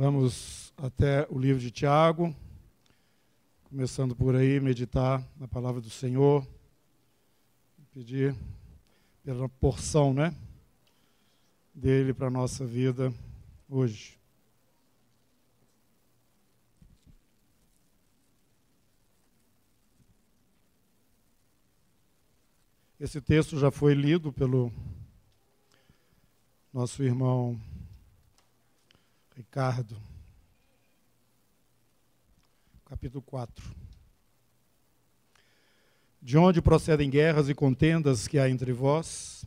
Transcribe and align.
Vamos 0.00 0.72
até 0.76 1.26
o 1.28 1.36
livro 1.36 1.60
de 1.60 1.72
Tiago, 1.72 2.32
começando 3.64 4.14
por 4.14 4.36
aí, 4.36 4.60
meditar 4.60 5.20
na 5.36 5.48
palavra 5.48 5.80
do 5.80 5.90
Senhor, 5.90 6.46
pedir 7.92 8.32
pela 9.24 9.48
porção, 9.48 10.14
né, 10.14 10.32
dele 11.74 12.14
para 12.14 12.28
a 12.28 12.30
nossa 12.30 12.64
vida 12.64 13.12
hoje. 13.68 14.16
Esse 23.00 23.20
texto 23.20 23.58
já 23.58 23.72
foi 23.72 23.94
lido 23.94 24.32
pelo 24.32 24.72
nosso 26.72 27.02
irmão 27.02 27.60
Ricardo, 29.38 29.96
capítulo 32.84 33.22
4. 33.22 33.64
De 36.20 36.36
onde 36.36 36.60
procedem 36.60 37.08
guerras 37.08 37.48
e 37.48 37.54
contendas 37.54 38.26
que 38.26 38.36
há 38.36 38.50
entre 38.50 38.72
vós? 38.72 39.44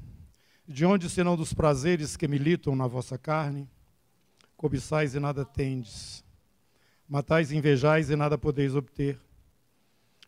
De 0.66 0.86
onde 0.86 1.10
senão 1.10 1.36
dos 1.36 1.54
prazeres 1.54 2.16
que 2.16 2.26
militam 2.26 2.74
na 2.74 2.88
vossa 2.88 3.18
carne? 3.18 3.70
Cobiçais 4.56 5.14
e 5.14 5.20
nada 5.20 5.44
tendes, 5.44 6.24
matais 7.06 7.52
e 7.52 7.58
invejais 7.58 8.10
e 8.10 8.16
nada 8.16 8.38
podeis 8.38 8.74
obter. 8.74 9.20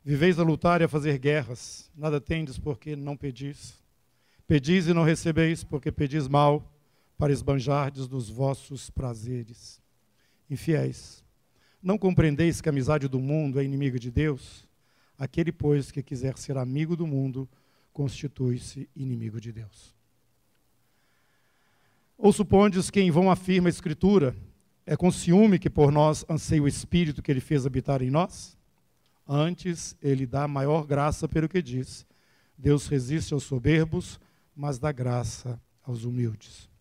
Viveis 0.03 0.39
a 0.39 0.43
lutar 0.43 0.81
e 0.81 0.83
a 0.83 0.89
fazer 0.89 1.17
guerras, 1.17 1.89
nada 1.95 2.19
tendes 2.19 2.59
porque 2.59 2.97
não 2.97 3.15
pedis. 3.15 3.81
Pedis 4.45 4.87
e 4.87 4.93
não 4.93 5.05
recebeis 5.05 5.63
porque 5.63 5.89
pedis 5.89 6.27
mal 6.27 6.72
para 7.23 7.31
esbanjardes 7.31 8.05
dos 8.05 8.29
vossos 8.29 8.89
prazeres. 8.89 9.81
Infiéis, 10.49 11.23
não 11.81 11.97
compreendeis 11.97 12.59
que 12.59 12.67
a 12.67 12.71
amizade 12.71 13.07
do 13.07 13.17
mundo 13.17 13.61
é 13.61 13.63
inimiga 13.63 13.97
de 13.97 14.11
Deus? 14.11 14.67
Aquele, 15.17 15.49
pois, 15.49 15.89
que 15.89 16.03
quiser 16.03 16.37
ser 16.37 16.57
amigo 16.57 16.97
do 16.97 17.07
mundo, 17.07 17.47
constitui-se 17.93 18.89
inimigo 18.93 19.39
de 19.39 19.53
Deus. 19.53 19.95
Ou 22.17 22.33
supondes 22.33 22.89
que 22.89 22.99
em 22.99 23.09
vão 23.09 23.31
afirma 23.31 23.69
a 23.69 23.71
Escritura, 23.71 24.35
é 24.85 24.97
com 24.97 25.09
ciúme 25.09 25.57
que 25.57 25.69
por 25.69 25.93
nós 25.93 26.25
anseia 26.29 26.61
o 26.61 26.67
Espírito 26.67 27.21
que 27.21 27.31
ele 27.31 27.39
fez 27.39 27.65
habitar 27.65 28.01
em 28.01 28.11
nós? 28.11 28.57
Antes, 29.25 29.95
ele 30.01 30.25
dá 30.25 30.45
maior 30.45 30.85
graça 30.85 31.25
pelo 31.25 31.47
que 31.47 31.61
diz. 31.61 32.05
Deus 32.57 32.87
resiste 32.87 33.33
aos 33.33 33.43
soberbos, 33.43 34.19
mas 34.53 34.77
dá 34.77 34.91
graça 34.91 35.57
aos 35.85 36.03
humildes. 36.03 36.72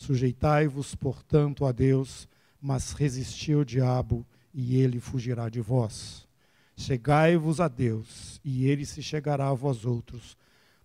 Sujeitai-vos, 0.00 0.94
portanto, 0.94 1.66
a 1.66 1.72
Deus, 1.72 2.26
mas 2.58 2.92
resisti 2.92 3.52
ao 3.52 3.62
diabo, 3.62 4.26
e 4.52 4.78
ele 4.78 4.98
fugirá 4.98 5.50
de 5.50 5.60
vós. 5.60 6.26
Chegai-vos 6.74 7.60
a 7.60 7.68
Deus, 7.68 8.40
e 8.42 8.64
ele 8.64 8.86
se 8.86 9.02
chegará 9.02 9.50
a 9.50 9.54
vós 9.54 9.84
outros. 9.84 10.38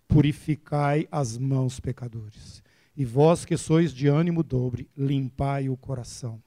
Purificai 0.06 1.08
as 1.10 1.38
mãos, 1.38 1.80
pecadores. 1.80 2.62
E 2.94 3.06
vós 3.06 3.46
que 3.46 3.56
sois 3.56 3.90
de 3.90 4.06
ânimo 4.06 4.42
dobre, 4.42 4.86
limpai 4.94 5.70
o 5.70 5.78
coração. 5.78 6.38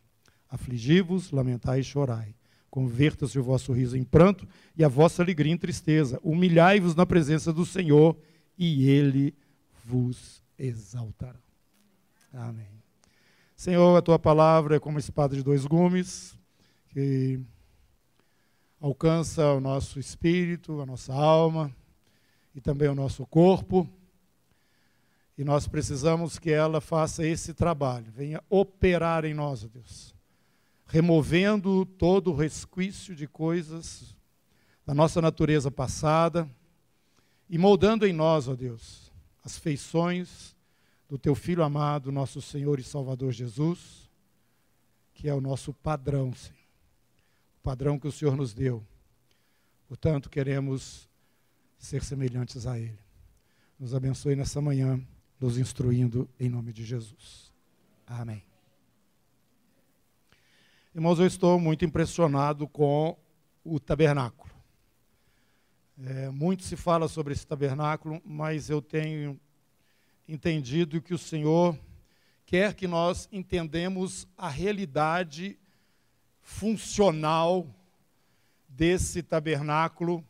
Afligi-vos, 0.47 1.31
lamentai 1.31 1.79
e 1.79 1.83
chorai. 1.83 2.35
Converta-se 2.69 3.39
o 3.39 3.43
vosso 3.43 3.73
riso 3.73 3.97
em 3.97 4.03
pranto 4.03 4.47
e 4.77 4.83
a 4.83 4.87
vossa 4.87 5.23
alegria 5.23 5.51
em 5.51 5.57
tristeza. 5.57 6.19
Humilhai-vos 6.21 6.93
na 6.93 7.05
presença 7.07 7.51
do 7.51 7.65
Senhor, 7.65 8.15
e 8.55 8.87
ele 8.87 9.33
vos 9.83 10.43
exaltará. 10.55 11.48
Amém. 12.33 12.67
Senhor, 13.55 13.97
a 13.97 14.02
tua 14.02 14.19
palavra 14.19 14.75
é 14.75 14.80
como 14.80 14.99
espada 14.99 15.35
de 15.35 15.41
dois 15.41 15.66
gumes, 15.66 16.38
que 16.89 17.39
alcança 18.80 19.53
o 19.53 19.59
nosso 19.59 19.99
espírito, 19.99 20.80
a 20.80 20.86
nossa 20.86 21.11
alma 21.13 21.75
e 22.53 22.61
também 22.61 22.87
o 22.87 22.95
nosso 22.95 23.26
corpo. 23.26 23.89
E 25.37 25.43
nós 25.43 25.67
precisamos 25.67 26.37
que 26.37 26.52
ela 26.52 26.80
faça 26.80 27.26
esse 27.26 27.53
trabalho, 27.53 28.11
venha 28.11 28.43
operar 28.49 29.26
em 29.26 29.33
nós, 29.33 29.64
Deus, 29.64 30.14
removendo 30.86 31.83
todo 31.83 32.32
o 32.32 32.36
resquício 32.36 33.15
de 33.15 33.27
coisas 33.27 34.15
da 34.86 34.93
nossa 34.93 35.20
natureza 35.20 35.71
passada 35.71 36.48
e 37.49 37.58
moldando 37.58 38.05
em 38.05 38.14
nós, 38.14 38.48
ó 38.48 38.55
Deus, 38.55 39.11
as 39.43 39.58
feições 39.58 40.55
do 41.09 41.17
teu 41.17 41.33
Filho 41.33 41.64
amado, 41.64 42.11
nosso 42.11 42.39
Senhor 42.39 42.80
e 42.80 42.83
Salvador 42.83 43.31
Jesus, 43.31 44.08
que 45.11 45.27
é 45.27 45.33
o 45.33 45.42
nosso 45.42 45.73
padrão, 45.73 46.31
Senhor. 46.33 46.55
O 47.58 47.61
padrão 47.64 47.99
que 47.99 48.08
o 48.08 48.11
Senhor 48.11 48.37
nos 48.37 48.53
deu. 48.53 48.86
Portanto, 49.87 50.30
queremos 50.30 51.09
ser 51.80 52.03
semelhantes 52.03 52.67
a 52.67 52.77
Ele. 52.77 52.99
Nos 53.80 53.95
abençoe 53.95 54.36
nessa 54.36 54.61
manhã, 54.61 55.02
nos 55.39 55.58
instruindo 55.58 56.30
em 56.39 56.47
nome 56.47 56.71
de 56.71 56.86
Jesus. 56.86 57.52
Amém. 58.05 58.43
Irmãos, 60.93 61.17
eu 61.17 61.26
estou 61.26 61.59
muito 61.59 61.83
impressionado 61.83 62.67
com 62.67 63.17
o 63.64 63.80
tabernáculo. 63.80 64.53
É, 65.97 66.30
muito 66.30 66.64
se 66.64 66.76
fala 66.76 67.08
sobre 67.08 67.33
esse 67.33 67.47
tabernáculo, 67.47 68.21
mas 68.23 68.70
eu 68.70 68.81
tenho 68.81 69.39
entendido 70.31 71.01
que 71.01 71.13
o 71.13 71.17
Senhor 71.17 71.77
quer 72.45 72.75
que 72.75 72.87
nós 72.87 73.27
entendemos 73.31 74.27
a 74.37 74.47
realidade 74.47 75.57
funcional 76.41 77.67
desse 78.67 79.23
tabernáculo, 79.23 80.23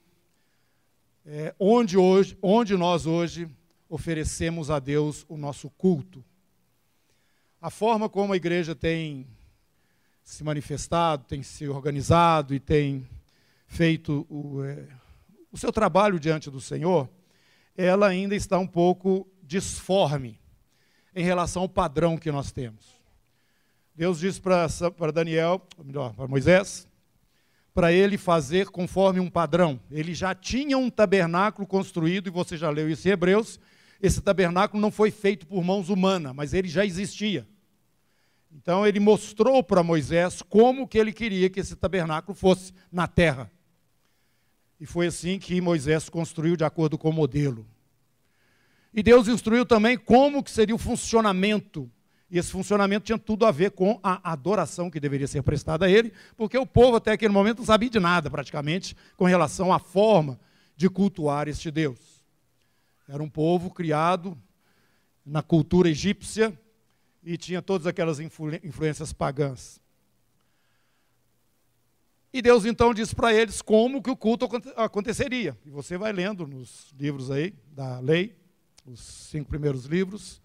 é, 1.26 1.54
onde, 1.60 1.98
hoje, 1.98 2.38
onde 2.42 2.76
nós 2.78 3.06
hoje 3.06 3.50
oferecemos 3.90 4.72
a 4.72 4.80
Deus 4.80 5.26
o 5.28 5.38
nosso 5.38 5.70
culto. 5.70 6.24
A 7.62 7.70
forma 7.70 8.08
como 8.08 8.34
a 8.34 8.38
igreja 8.38 8.74
tem 8.74 9.28
se 10.24 10.44
manifestado, 10.44 11.26
tem 11.26 11.44
se 11.44 11.68
organizado 11.68 12.54
e 12.54 12.60
tem 12.60 13.08
feito 13.68 14.26
o, 14.30 14.64
é, 14.64 14.88
o 15.52 15.58
seu 15.58 15.72
trabalho 15.72 16.20
diante 16.20 16.50
do 16.50 16.62
Senhor, 16.62 17.10
ela 17.76 18.08
ainda 18.08 18.36
está 18.36 18.60
um 18.60 18.68
pouco 18.68 19.26
disforme 19.50 20.40
em 21.16 21.24
relação 21.24 21.64
ao 21.64 21.70
padrão 21.70 22.20
que 22.20 22.32
nós 22.32 22.52
temos. 22.52 22.86
Deus 23.96 24.20
disse 24.20 24.40
para 24.40 25.12
Daniel, 25.12 25.60
melhor, 25.84 26.14
para 26.14 26.28
Moisés, 26.28 26.88
para 27.74 27.92
ele 27.92 28.16
fazer 28.16 28.68
conforme 28.70 29.20
um 29.20 29.30
padrão. 29.30 29.80
Ele 29.90 30.14
já 30.14 30.36
tinha 30.36 30.78
um 30.78 30.88
tabernáculo 30.88 31.68
construído, 31.68 32.28
e 32.28 32.32
você 32.32 32.58
já 32.58 32.70
leu 32.70 32.92
isso 32.92 33.08
em 33.08 33.12
Hebreus. 33.12 33.60
Esse 34.00 34.22
tabernáculo 34.22 34.80
não 34.80 34.92
foi 34.92 35.10
feito 35.10 35.48
por 35.48 35.64
mãos 35.64 35.90
humanas, 35.90 36.36
mas 36.36 36.54
ele 36.54 36.68
já 36.68 36.86
existia. 36.86 37.48
Então 38.52 38.86
ele 38.86 39.00
mostrou 39.00 39.64
para 39.64 39.82
Moisés 39.82 40.44
como 40.44 40.88
que 40.88 41.00
ele 41.00 41.12
queria 41.12 41.50
que 41.50 41.60
esse 41.60 41.76
tabernáculo 41.76 42.36
fosse 42.36 42.72
na 42.92 43.08
terra. 43.08 43.52
E 44.80 44.86
foi 44.86 45.08
assim 45.08 45.40
que 45.40 45.60
Moisés 45.60 46.08
construiu 46.08 46.56
de 46.56 46.64
acordo 46.64 47.00
com 47.00 47.10
o 47.10 47.14
modelo. 47.14 47.66
E 48.94 49.04
Deus 49.04 49.28
instruiu 49.28 49.66
também 49.66 49.98
como 49.98 50.44
que 50.44 50.52
seria 50.52 50.76
o 50.76 50.80
funcionamento. 50.80 51.90
E 52.30 52.38
esse 52.38 52.52
funcionamento 52.52 53.06
tinha 53.06 53.18
tudo 53.18 53.46
a 53.46 53.52
ver 53.52 53.72
com 53.72 54.00
a 54.04 54.32
adoração 54.32 54.90
que 54.90 55.00
deveria 55.00 55.28
ser 55.28 55.42
prestada 55.42 55.86
a 55.86 55.90
ele, 55.90 56.14
porque 56.38 56.58
o 56.58 56.66
povo 56.66 56.98
até 56.98 57.12
aquele 57.12 57.34
momento 57.34 57.60
não 57.60 57.66
sabia 57.66 57.90
de 57.90 58.00
nada 58.00 58.30
praticamente 58.30 58.96
com 59.18 59.26
relação 59.26 59.74
à 59.74 59.80
forma 59.80 60.40
de 60.76 60.90
cultuar 60.90 61.48
este 61.48 61.72
Deus. 61.72 62.24
Era 63.08 63.24
um 63.24 63.30
povo 63.30 63.72
criado 63.72 64.38
na 65.26 65.42
cultura 65.42 65.90
egípcia 65.90 66.58
e 67.24 67.38
tinha 67.38 67.62
todas 67.62 67.88
aquelas 67.88 68.20
influ 68.20 68.54
influências 68.64 69.12
pagãs. 69.12 69.82
E 72.32 72.42
Deus 72.42 72.64
então 72.64 72.94
disse 72.94 73.16
para 73.16 73.34
eles 73.34 73.62
como 73.62 74.04
que 74.04 74.12
o 74.12 74.16
culto 74.16 74.48
aconteceria. 74.76 75.58
E 75.66 75.70
você 75.72 75.98
vai 75.98 76.14
lendo 76.14 76.46
nos 76.46 76.94
livros 76.98 77.32
aí 77.32 77.56
da 77.72 78.00
lei, 78.00 78.39
os 78.92 79.00
cinco 79.00 79.50
primeiros 79.50 79.86
livros. 79.86 80.42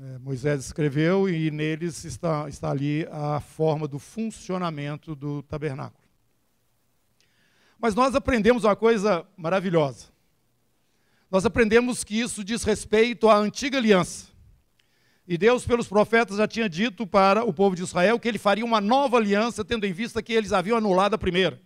É, 0.00 0.18
Moisés 0.18 0.64
escreveu 0.64 1.28
e 1.28 1.50
neles 1.50 2.04
está, 2.04 2.48
está 2.48 2.70
ali 2.70 3.06
a 3.10 3.38
forma 3.38 3.86
do 3.86 3.98
funcionamento 3.98 5.14
do 5.14 5.42
tabernáculo. 5.42 6.02
Mas 7.78 7.94
nós 7.94 8.14
aprendemos 8.14 8.64
uma 8.64 8.74
coisa 8.74 9.26
maravilhosa. 9.36 10.06
Nós 11.30 11.44
aprendemos 11.44 12.02
que 12.02 12.18
isso 12.18 12.42
diz 12.42 12.62
respeito 12.62 13.28
à 13.28 13.36
antiga 13.36 13.76
aliança. 13.76 14.28
E 15.28 15.36
Deus, 15.36 15.66
pelos 15.66 15.88
profetas, 15.88 16.38
já 16.38 16.48
tinha 16.48 16.68
dito 16.68 17.06
para 17.06 17.44
o 17.44 17.52
povo 17.52 17.76
de 17.76 17.82
Israel 17.82 18.18
que 18.18 18.28
ele 18.28 18.38
faria 18.38 18.64
uma 18.64 18.80
nova 18.80 19.18
aliança, 19.18 19.64
tendo 19.64 19.84
em 19.84 19.92
vista 19.92 20.22
que 20.22 20.32
eles 20.32 20.52
haviam 20.52 20.78
anulado 20.78 21.14
a 21.14 21.18
primeira. 21.18 21.60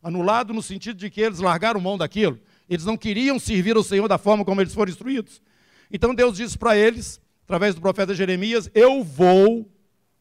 Anulado 0.00 0.54
no 0.54 0.62
sentido 0.62 0.96
de 0.96 1.10
que 1.10 1.20
eles 1.20 1.40
largaram 1.40 1.80
mão 1.80 1.98
daquilo. 1.98 2.40
Eles 2.68 2.84
não 2.84 2.96
queriam 2.96 3.38
servir 3.38 3.76
ao 3.76 3.82
Senhor 3.82 4.08
da 4.08 4.18
forma 4.18 4.44
como 4.44 4.60
eles 4.60 4.74
foram 4.74 4.90
instruídos. 4.90 5.42
Então 5.90 6.14
Deus 6.14 6.36
disse 6.36 6.56
para 6.56 6.76
eles, 6.76 7.20
através 7.44 7.74
do 7.74 7.80
profeta 7.80 8.14
Jeremias: 8.14 8.70
Eu 8.74 9.02
vou 9.04 9.70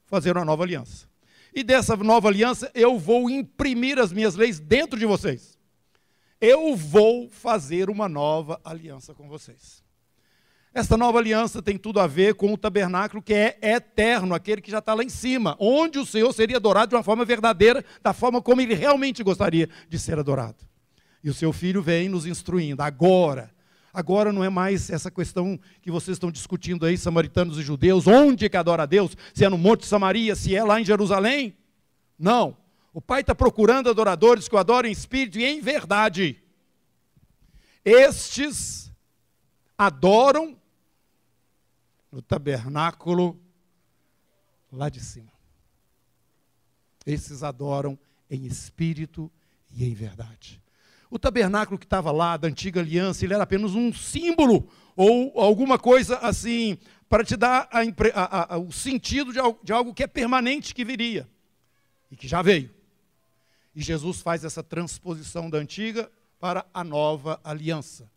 fazer 0.05 0.35
uma 0.35 0.45
nova 0.45 0.63
aliança. 0.63 1.09
E 1.53 1.63
dessa 1.63 1.95
nova 1.97 2.27
aliança 2.27 2.71
eu 2.73 2.97
vou 2.97 3.29
imprimir 3.29 3.99
as 3.99 4.11
minhas 4.11 4.35
leis 4.35 4.59
dentro 4.59 4.99
de 4.99 5.05
vocês. 5.05 5.57
Eu 6.39 6.75
vou 6.75 7.29
fazer 7.29 7.89
uma 7.89 8.09
nova 8.09 8.59
aliança 8.63 9.13
com 9.13 9.27
vocês. 9.27 9.83
Esta 10.73 10.95
nova 10.95 11.19
aliança 11.19 11.61
tem 11.61 11.77
tudo 11.77 11.99
a 11.99 12.07
ver 12.07 12.35
com 12.35 12.53
o 12.53 12.57
tabernáculo 12.57 13.21
que 13.21 13.33
é 13.33 13.57
eterno, 13.61 14.33
aquele 14.33 14.61
que 14.61 14.71
já 14.71 14.79
está 14.79 14.93
lá 14.93 15.03
em 15.03 15.09
cima, 15.09 15.57
onde 15.59 15.99
o 15.99 16.05
Senhor 16.05 16.31
seria 16.33 16.55
adorado 16.55 16.89
de 16.89 16.95
uma 16.95 17.03
forma 17.03 17.25
verdadeira, 17.25 17.83
da 18.01 18.13
forma 18.13 18.41
como 18.41 18.61
ele 18.61 18.73
realmente 18.73 19.21
gostaria 19.21 19.67
de 19.89 19.99
ser 19.99 20.17
adorado. 20.17 20.70
E 21.23 21.29
o 21.29 21.33
seu 21.33 21.53
filho 21.53 21.81
vem 21.81 22.09
nos 22.09 22.25
instruindo. 22.25 22.81
Agora, 22.81 23.53
agora 23.93 24.33
não 24.33 24.43
é 24.43 24.49
mais 24.49 24.89
essa 24.89 25.11
questão 25.11 25.59
que 25.81 25.91
vocês 25.91 26.15
estão 26.15 26.31
discutindo 26.31 26.85
aí, 26.85 26.97
samaritanos 26.97 27.57
e 27.57 27.61
judeus, 27.61 28.07
onde 28.07 28.49
que 28.49 28.57
adora 28.57 28.83
a 28.83 28.85
Deus? 28.85 29.15
Se 29.33 29.45
é 29.45 29.49
no 29.49 29.57
Monte 29.57 29.85
Samaria, 29.85 30.35
se 30.35 30.55
é 30.55 30.63
lá 30.63 30.79
em 30.79 30.85
Jerusalém? 30.85 31.57
Não. 32.17 32.57
O 32.93 33.01
Pai 33.01 33.21
está 33.21 33.33
procurando 33.33 33.89
adoradores 33.89 34.47
que 34.47 34.55
o 34.55 34.57
adorem 34.57 34.91
em 34.91 34.93
espírito 34.93 35.39
e 35.39 35.45
em 35.45 35.61
verdade. 35.61 36.41
Estes 37.85 38.91
adoram 39.77 40.59
no 42.11 42.21
tabernáculo 42.21 43.39
lá 44.71 44.89
de 44.89 44.99
cima. 44.99 45.31
Esses 47.05 47.43
adoram 47.43 47.97
em 48.29 48.45
espírito 48.45 49.31
e 49.71 49.85
em 49.85 49.93
verdade. 49.93 50.60
O 51.11 51.19
tabernáculo 51.19 51.77
que 51.77 51.85
estava 51.85 52.11
lá, 52.11 52.37
da 52.37 52.47
antiga 52.47 52.79
aliança, 52.79 53.25
ele 53.25 53.33
era 53.33 53.43
apenas 53.43 53.75
um 53.75 53.93
símbolo 53.93 54.67
ou 54.95 55.33
alguma 55.39 55.77
coisa 55.77 56.17
assim, 56.19 56.77
para 57.09 57.23
te 57.23 57.35
dar 57.35 57.67
a, 57.69 57.81
a, 58.13 58.55
a, 58.55 58.57
o 58.57 58.71
sentido 58.71 59.33
de 59.33 59.39
algo, 59.39 59.59
de 59.61 59.73
algo 59.73 59.93
que 59.93 60.03
é 60.03 60.07
permanente 60.07 60.73
que 60.73 60.85
viria 60.85 61.27
e 62.09 62.15
que 62.15 62.27
já 62.27 62.41
veio. 62.41 62.71
E 63.75 63.81
Jesus 63.81 64.21
faz 64.21 64.45
essa 64.45 64.63
transposição 64.63 65.49
da 65.49 65.57
antiga 65.57 66.09
para 66.39 66.65
a 66.73 66.83
nova 66.83 67.39
aliança. 67.43 68.09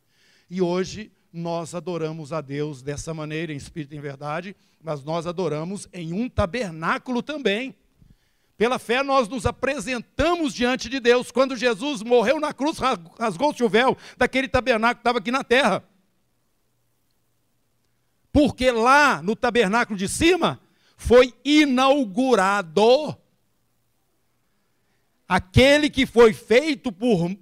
E 0.48 0.62
hoje 0.62 1.10
nós 1.32 1.74
adoramos 1.74 2.32
a 2.32 2.40
Deus 2.40 2.80
dessa 2.80 3.12
maneira, 3.12 3.52
em 3.52 3.56
espírito 3.56 3.94
e 3.94 3.98
em 3.98 4.00
verdade, 4.00 4.54
mas 4.80 5.02
nós 5.02 5.26
adoramos 5.26 5.88
em 5.92 6.12
um 6.12 6.28
tabernáculo 6.28 7.22
também. 7.22 7.74
Pela 8.56 8.78
fé, 8.78 9.02
nós 9.02 9.28
nos 9.28 9.46
apresentamos 9.46 10.54
diante 10.54 10.88
de 10.88 11.00
Deus. 11.00 11.32
Quando 11.32 11.56
Jesus 11.56 12.02
morreu 12.02 12.38
na 12.38 12.52
cruz, 12.52 12.78
rasgou-se 13.18 13.62
o 13.64 13.68
véu 13.68 13.96
daquele 14.16 14.46
tabernáculo 14.46 14.96
que 14.96 15.00
estava 15.00 15.18
aqui 15.18 15.30
na 15.30 15.42
terra. 15.42 15.82
Porque 18.32 18.70
lá 18.70 19.20
no 19.22 19.34
tabernáculo 19.34 19.98
de 19.98 20.08
cima 20.08 20.60
foi 20.96 21.34
inaugurado 21.44 23.16
aquele 25.28 25.90
que 25.90 26.06
foi 26.06 26.32
feito 26.32 26.92
por, 26.92 27.34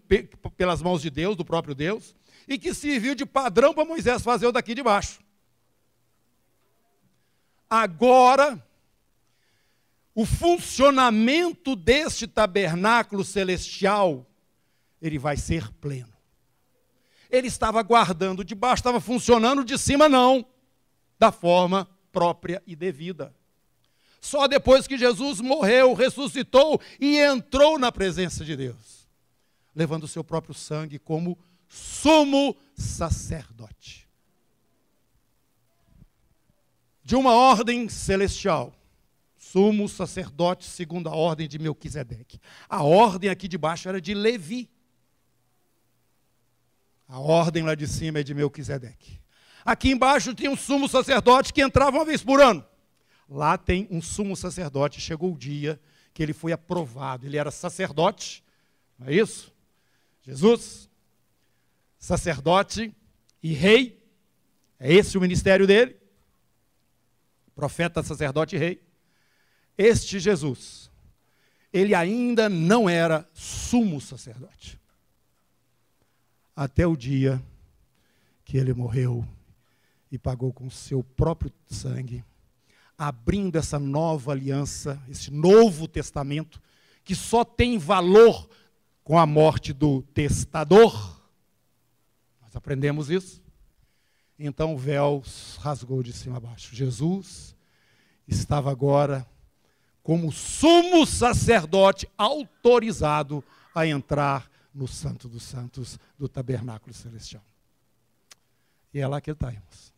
pelas 0.57 0.81
mãos 0.81 1.03
de 1.03 1.11
Deus, 1.11 1.37
do 1.37 1.45
próprio 1.45 1.75
Deus, 1.75 2.15
e 2.49 2.59
que 2.59 2.73
serviu 2.73 3.15
de 3.15 3.27
padrão 3.27 3.75
para 3.75 3.85
Moisés 3.85 4.23
fazer 4.23 4.47
o 4.47 4.53
daqui 4.53 4.75
de 4.75 4.83
baixo. 4.83 5.21
Agora, 7.69 8.63
o 10.15 10.27
funcionamento 10.27 11.75
deste 11.75 12.27
tabernáculo 12.27 13.25
celestial, 13.25 14.27
ele 15.01 15.19
vai 15.19 15.37
ser 15.37 15.71
pleno. 15.75 16.13
Ele 17.31 17.49
estava 17.49 17.83
guardando 17.83 18.45
de 18.45 18.55
baixo, 18.55 18.81
estava 18.81 19.01
funcionando 19.01 19.65
de 19.65 19.79
cima, 19.79 20.09
não, 20.09 20.45
da 21.19 21.33
forma 21.33 21.89
própria 22.13 22.63
e 22.67 22.77
devida. 22.77 23.35
Só 24.21 24.47
depois 24.47 24.87
que 24.87 24.99
Jesus 24.99 25.41
morreu, 25.41 25.95
ressuscitou 25.95 26.81
e 27.01 27.19
entrou 27.19 27.79
na 27.79 27.91
presença 27.91 28.45
de 28.45 28.55
Deus, 28.55 29.09
levando 29.75 30.05
o 30.05 30.09
seu 30.09 30.23
próprio 30.23 30.55
sangue 30.55 30.99
como 30.99 31.39
sumo 31.67 32.55
sacerdote. 32.77 34.07
De 37.03 37.17
uma 37.17 37.33
ordem 37.33 37.89
celestial, 37.89 38.73
sumo 39.53 39.87
sacerdote 39.87 40.65
segundo 40.65 41.11
a 41.11 41.15
ordem 41.15 41.47
de 41.47 41.59
Melquisedeque. 41.59 42.41
A 42.67 42.83
ordem 42.83 43.29
aqui 43.29 43.47
de 43.47 43.59
baixo 43.59 43.87
era 43.87 44.01
de 44.01 44.15
Levi. 44.15 44.71
A 47.07 47.19
ordem 47.19 47.63
lá 47.63 47.75
de 47.75 47.87
cima 47.87 48.21
é 48.21 48.23
de 48.23 48.33
Melquisedeque. 48.33 49.21
Aqui 49.63 49.91
embaixo 49.91 50.35
tem 50.35 50.49
um 50.49 50.57
sumo 50.57 50.89
sacerdote 50.89 51.53
que 51.53 51.61
entrava 51.61 51.99
uma 51.99 52.05
vez 52.05 52.23
por 52.23 52.41
ano. 52.41 52.65
Lá 53.29 53.59
tem 53.59 53.87
um 53.91 54.01
sumo 54.01 54.35
sacerdote. 54.35 55.03
Chegou 55.03 55.35
o 55.35 55.39
dia 55.39 55.79
que 56.15 56.23
ele 56.23 56.33
foi 56.33 56.53
aprovado. 56.53 57.27
Ele 57.27 57.37
era 57.37 57.51
sacerdote, 57.51 58.43
não 58.99 59.09
é 59.09 59.15
isso? 59.15 59.53
Jesus, 60.23 60.89
sacerdote 61.99 62.91
e 63.43 63.53
rei. 63.53 64.03
É 64.81 64.91
esse 64.91 65.19
o 65.19 65.21
ministério 65.21 65.67
dele. 65.67 65.95
Profeta, 67.55 68.03
sacerdote 68.03 68.57
e 68.57 68.59
rei. 68.59 68.92
Este 69.77 70.21
Jesus, 70.21 70.91
ele 71.73 71.95
ainda 71.95 72.49
não 72.49 72.89
era 72.89 73.29
sumo 73.33 74.01
sacerdote. 74.01 74.79
Até 76.55 76.87
o 76.87 76.97
dia 76.97 77.43
que 78.45 78.57
ele 78.57 78.75
morreu 78.75 79.27
e 80.11 80.19
pagou 80.19 80.53
com 80.53 80.69
seu 80.69 81.03
próprio 81.03 81.51
sangue, 81.67 82.23
abrindo 82.99 83.57
essa 83.57 83.79
nova 83.79 84.33
aliança, 84.33 85.03
esse 85.09 85.31
novo 85.31 85.89
testamento, 85.89 86.61
que 87.03 87.15
só 87.15 87.45
tem 87.45 87.79
valor 87.79 88.49
com 89.03 89.19
a 89.19 89.27
morte 89.27 89.73
do 89.73 90.03
testador 90.03 91.23
nós 92.53 92.57
aprendemos 92.59 93.09
isso. 93.09 93.43
Então 94.39 94.75
o 94.75 94.79
véu 94.79 95.23
rasgou 95.59 96.03
de 96.03 96.13
cima 96.13 96.37
a 96.37 96.41
baixo. 96.41 96.77
Jesus 96.77 97.57
estava 98.29 98.71
agora 98.71 99.27
como 100.03 100.33
sumo 100.33 101.07
sacerdote 101.07 102.09
autorizado 102.19 103.45
a 103.75 103.87
entrar 103.87 104.51
no 104.75 104.89
Santo 104.89 105.29
dos 105.29 105.43
Santos 105.43 105.99
do 106.19 106.29
tabernáculo 106.29 106.93
celestial. 106.93 107.45
E 108.93 109.01
é 109.01 109.07
lá 109.07 109.21
que 109.21 109.31
estamos, 109.31 109.93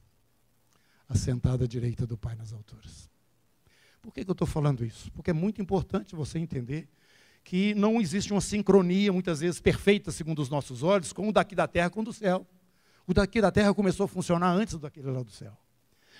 assentado 1.08 1.64
à 1.64 1.66
direita 1.66 2.06
do 2.06 2.16
Pai 2.16 2.34
nas 2.34 2.52
alturas. 2.52 3.08
Por 4.00 4.12
que, 4.12 4.24
que 4.24 4.30
eu 4.30 4.34
estou 4.34 4.46
falando 4.46 4.84
isso? 4.84 5.10
Porque 5.12 5.30
é 5.30 5.34
muito 5.34 5.62
importante 5.62 6.14
você 6.14 6.38
entender 6.38 6.88
que 7.42 7.74
não 7.74 8.00
existe 8.00 8.32
uma 8.32 8.40
sincronia, 8.40 9.12
muitas 9.12 9.40
vezes 9.40 9.60
perfeita, 9.60 10.10
segundo 10.10 10.40
os 10.40 10.48
nossos 10.48 10.82
olhos, 10.82 11.12
com 11.12 11.28
o 11.28 11.32
daqui 11.32 11.54
da 11.54 11.66
terra 11.66 11.90
com 11.90 12.00
o 12.00 12.04
do 12.04 12.12
céu. 12.12 12.46
O 13.06 13.12
daqui 13.12 13.40
da 13.40 13.50
terra 13.50 13.74
começou 13.74 14.04
a 14.04 14.08
funcionar 14.08 14.50
antes 14.50 14.78
daquele 14.78 15.10
lá 15.10 15.22
do 15.22 15.30
céu. 15.30 15.56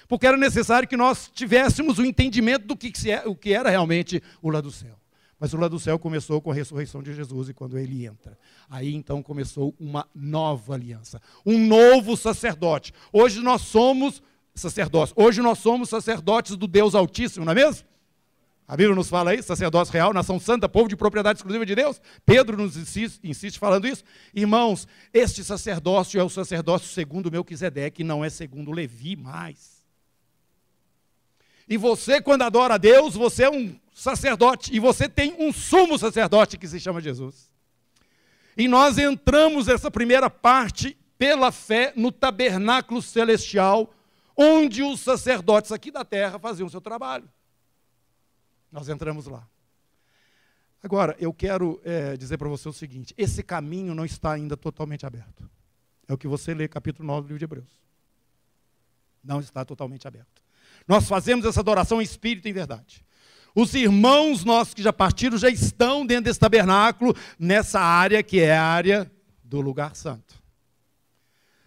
Porque 0.09 0.27
era 0.27 0.37
necessário 0.37 0.89
que 0.89 0.97
nós 0.97 1.31
tivéssemos 1.33 1.99
o 1.99 2.05
entendimento 2.05 2.67
do 2.67 2.77
que, 2.77 2.93
é, 3.11 3.27
o 3.27 3.35
que 3.35 3.53
era 3.53 3.71
realmente 3.71 4.23
o 4.43 4.51
lá 4.51 4.61
do 4.61 4.71
céu. 4.71 4.97
Mas 5.39 5.53
o 5.53 5.57
lá 5.57 5.69
do 5.69 5.79
céu 5.79 5.99
começou 5.99 6.41
com 6.41 6.51
a 6.51 6.55
ressurreição 6.55 7.03
de 7.03 7.15
Jesus 7.15 7.49
e 7.49 7.55
quando 7.55 7.79
ele 7.79 8.07
entra. 8.07 8.39
Aí 8.69 8.95
então 8.95 9.23
começou 9.23 9.75
uma 9.79 10.09
nova 10.15 10.75
aliança, 10.75 11.21
um 11.45 11.59
novo 11.59 12.17
sacerdote. 12.17 12.93
Hoje 13.13 13.41
nós 13.41 13.63
somos 13.63 14.23
sacerdotes. 14.55 15.13
Hoje 15.17 15.43
nós 15.43 15.59
somos 15.59 15.89
sacerdotes 15.89 16.57
do 16.57 16.67
Deus 16.67 16.95
Altíssimo, 16.95 17.45
não 17.45 17.53
é 17.53 17.57
mesmo? 17.57 17.87
A 18.67 18.77
Bíblia 18.77 18.97
nos 18.97 19.11
fala 19.11 19.33
aí, 19.33 19.43
sacerdócio 19.43 19.93
real, 19.93 20.15
nação 20.15 20.41
santa, 20.41 20.67
povo 20.67 20.89
de 20.89 20.97
propriedade 20.97 21.39
exclusiva 21.39 21.67
de 21.67 21.75
Deus. 21.75 22.01
Pedro 22.25 22.57
nos 22.57 22.79
insiste, 22.79 23.21
insiste, 23.23 23.59
falando 23.59 23.87
isso. 23.87 24.03
Irmãos, 24.35 24.89
este 25.13 25.45
sacerdócio 25.45 26.19
é 26.19 26.25
o 26.25 26.31
sacerdócio 26.31 26.89
segundo 26.89 27.31
Melquisedeque, 27.31 28.03
não 28.03 28.25
é 28.25 28.31
segundo 28.31 28.73
Levi 28.73 29.17
mais. 29.17 29.74
E 31.69 31.77
você, 31.77 32.21
quando 32.21 32.43
adora 32.43 32.75
a 32.75 32.79
Deus, 32.79 33.15
você 33.15 33.45
é 33.45 33.51
um 33.51 33.79
sacerdote, 33.95 34.75
e 34.75 34.81
você 34.81 35.09
tem 35.09 35.35
um 35.39 35.53
sumo 35.53 35.99
sacerdote 35.99 36.59
que 36.59 36.69
se 36.69 36.81
chama 36.81 37.01
Jesus. 37.01 37.51
E 38.57 38.69
nós 38.69 38.99
entramos 38.99 39.69
essa 39.69 39.91
primeira 39.91 40.29
parte 40.29 40.97
pela 41.17 41.51
fé 41.51 41.93
no 41.97 42.13
tabernáculo 42.13 43.01
celestial, 43.01 43.93
onde 44.37 44.83
os 44.83 45.01
sacerdotes 45.01 45.73
aqui 45.73 45.91
da 45.91 46.05
terra 46.05 46.39
faziam 46.39 46.67
o 46.67 46.71
seu 46.71 46.81
trabalho. 46.81 47.29
Nós 48.71 48.89
entramos 48.89 49.27
lá. 49.27 49.49
Agora, 50.83 51.17
eu 51.19 51.33
quero 51.33 51.81
é, 51.83 52.17
dizer 52.17 52.37
para 52.37 52.49
você 52.49 52.69
o 52.69 52.73
seguinte: 52.73 53.15
esse 53.17 53.43
caminho 53.43 53.95
não 53.95 54.05
está 54.05 54.33
ainda 54.33 54.57
totalmente 54.57 55.07
aberto. 55.07 55.49
É 56.07 56.13
o 56.13 56.19
que 56.19 56.29
você 56.29 56.53
lê, 56.53 56.69
capítulo 56.69 57.07
9 57.07 57.23
do 57.23 57.29
livro 57.29 57.39
de 57.39 57.45
Hebreus. 57.45 57.81
Não 59.23 59.41
está 59.41 59.65
totalmente 59.65 60.07
aberto. 60.07 60.44
Nós 60.87 61.09
fazemos 61.09 61.45
essa 61.45 61.61
adoração 61.61 62.01
em 62.01 62.05
espírito 62.05 62.47
e 62.47 62.51
em 62.51 62.55
verdade. 62.55 63.05
Os 63.55 63.73
irmãos 63.75 64.45
nossos 64.45 64.75
que 64.75 64.83
já 64.83 64.93
partiram 64.93 65.39
já 65.39 65.49
estão 65.49 66.05
dentro 66.05 66.25
desse 66.25 66.41
tabernáculo, 66.41 67.15
nessa 67.39 67.81
área 67.81 68.23
que 68.23 68.41
é 68.41 68.57
a 68.57 68.65
área 68.65 69.11
do 69.43 69.61
lugar 69.61 69.95
santo. 69.95 70.43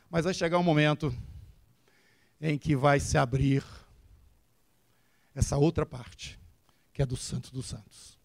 Mas 0.09 0.25
vai 0.25 0.33
chegar 0.33 0.57
um 0.59 0.63
momento 0.63 1.15
em 2.41 2.57
que 2.57 2.75
vai 2.75 2.99
se 2.99 3.17
abrir 3.17 3.63
essa 5.33 5.57
outra 5.57 5.85
parte 5.85 6.37
que 6.93 7.01
é 7.01 7.05
do 7.05 7.15
Santo 7.15 7.53
dos 7.53 7.67
Santos. 7.67 8.17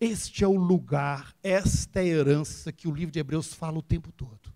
Este 0.00 0.42
é 0.42 0.46
o 0.48 0.56
lugar, 0.56 1.34
esta 1.42 2.00
é 2.00 2.02
a 2.02 2.06
herança 2.06 2.72
que 2.72 2.88
o 2.88 2.92
livro 2.92 3.12
de 3.12 3.20
Hebreus 3.20 3.54
fala 3.54 3.78
o 3.78 3.82
tempo 3.82 4.10
todo. 4.10 4.52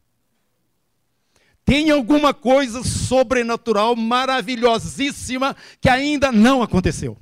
Tem 1.64 1.90
alguma 1.90 2.34
coisa 2.34 2.82
sobrenatural, 2.84 3.96
maravilhosíssima, 3.96 5.56
que 5.80 5.88
ainda 5.88 6.30
não 6.30 6.62
aconteceu. 6.62 7.18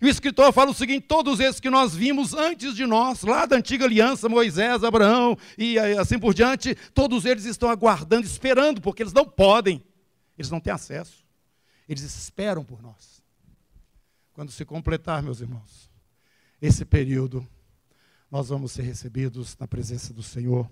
E 0.00 0.06
o 0.06 0.08
escritor 0.08 0.52
fala 0.52 0.70
o 0.70 0.74
seguinte: 0.74 1.06
todos 1.06 1.40
esses 1.40 1.60
que 1.60 1.70
nós 1.70 1.94
vimos 1.94 2.34
antes 2.34 2.74
de 2.74 2.84
nós, 2.84 3.22
lá 3.22 3.46
da 3.46 3.56
antiga 3.56 3.84
aliança, 3.84 4.28
Moisés, 4.28 4.84
Abraão 4.84 5.38
e 5.56 5.78
assim 5.78 6.18
por 6.18 6.34
diante, 6.34 6.74
todos 6.92 7.24
eles 7.24 7.44
estão 7.44 7.70
aguardando, 7.70 8.26
esperando, 8.26 8.80
porque 8.80 9.02
eles 9.02 9.12
não 9.12 9.24
podem, 9.24 9.82
eles 10.36 10.50
não 10.50 10.60
têm 10.60 10.72
acesso, 10.72 11.24
eles 11.88 12.02
esperam 12.02 12.64
por 12.64 12.82
nós. 12.82 13.22
Quando 14.32 14.52
se 14.52 14.64
completar, 14.64 15.22
meus 15.22 15.40
irmãos, 15.40 15.90
esse 16.60 16.84
período, 16.84 17.46
nós 18.30 18.48
vamos 18.48 18.72
ser 18.72 18.82
recebidos 18.82 19.56
na 19.58 19.66
presença 19.66 20.12
do 20.12 20.22
Senhor. 20.22 20.70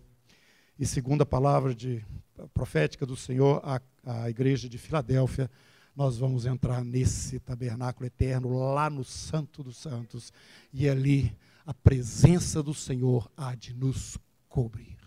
E 0.78 0.86
segundo 0.86 1.22
a 1.22 1.26
palavra 1.26 1.74
de, 1.74 2.04
profética 2.52 3.06
do 3.06 3.16
Senhor 3.16 3.60
à, 3.64 3.80
à 4.04 4.30
igreja 4.30 4.68
de 4.68 4.78
Filadélfia, 4.78 5.50
nós 5.94 6.18
vamos 6.18 6.44
entrar 6.44 6.84
nesse 6.84 7.38
tabernáculo 7.38 8.06
eterno, 8.06 8.72
lá 8.74 8.90
no 8.90 9.04
Santo 9.04 9.62
dos 9.62 9.76
Santos, 9.76 10.32
e 10.72 10.88
ali 10.88 11.36
a 11.64 11.72
presença 11.72 12.62
do 12.62 12.74
Senhor 12.74 13.30
há 13.36 13.54
de 13.54 13.72
nos 13.72 14.18
cobrir. 14.48 14.98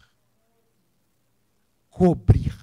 Cobrir. 1.90 2.56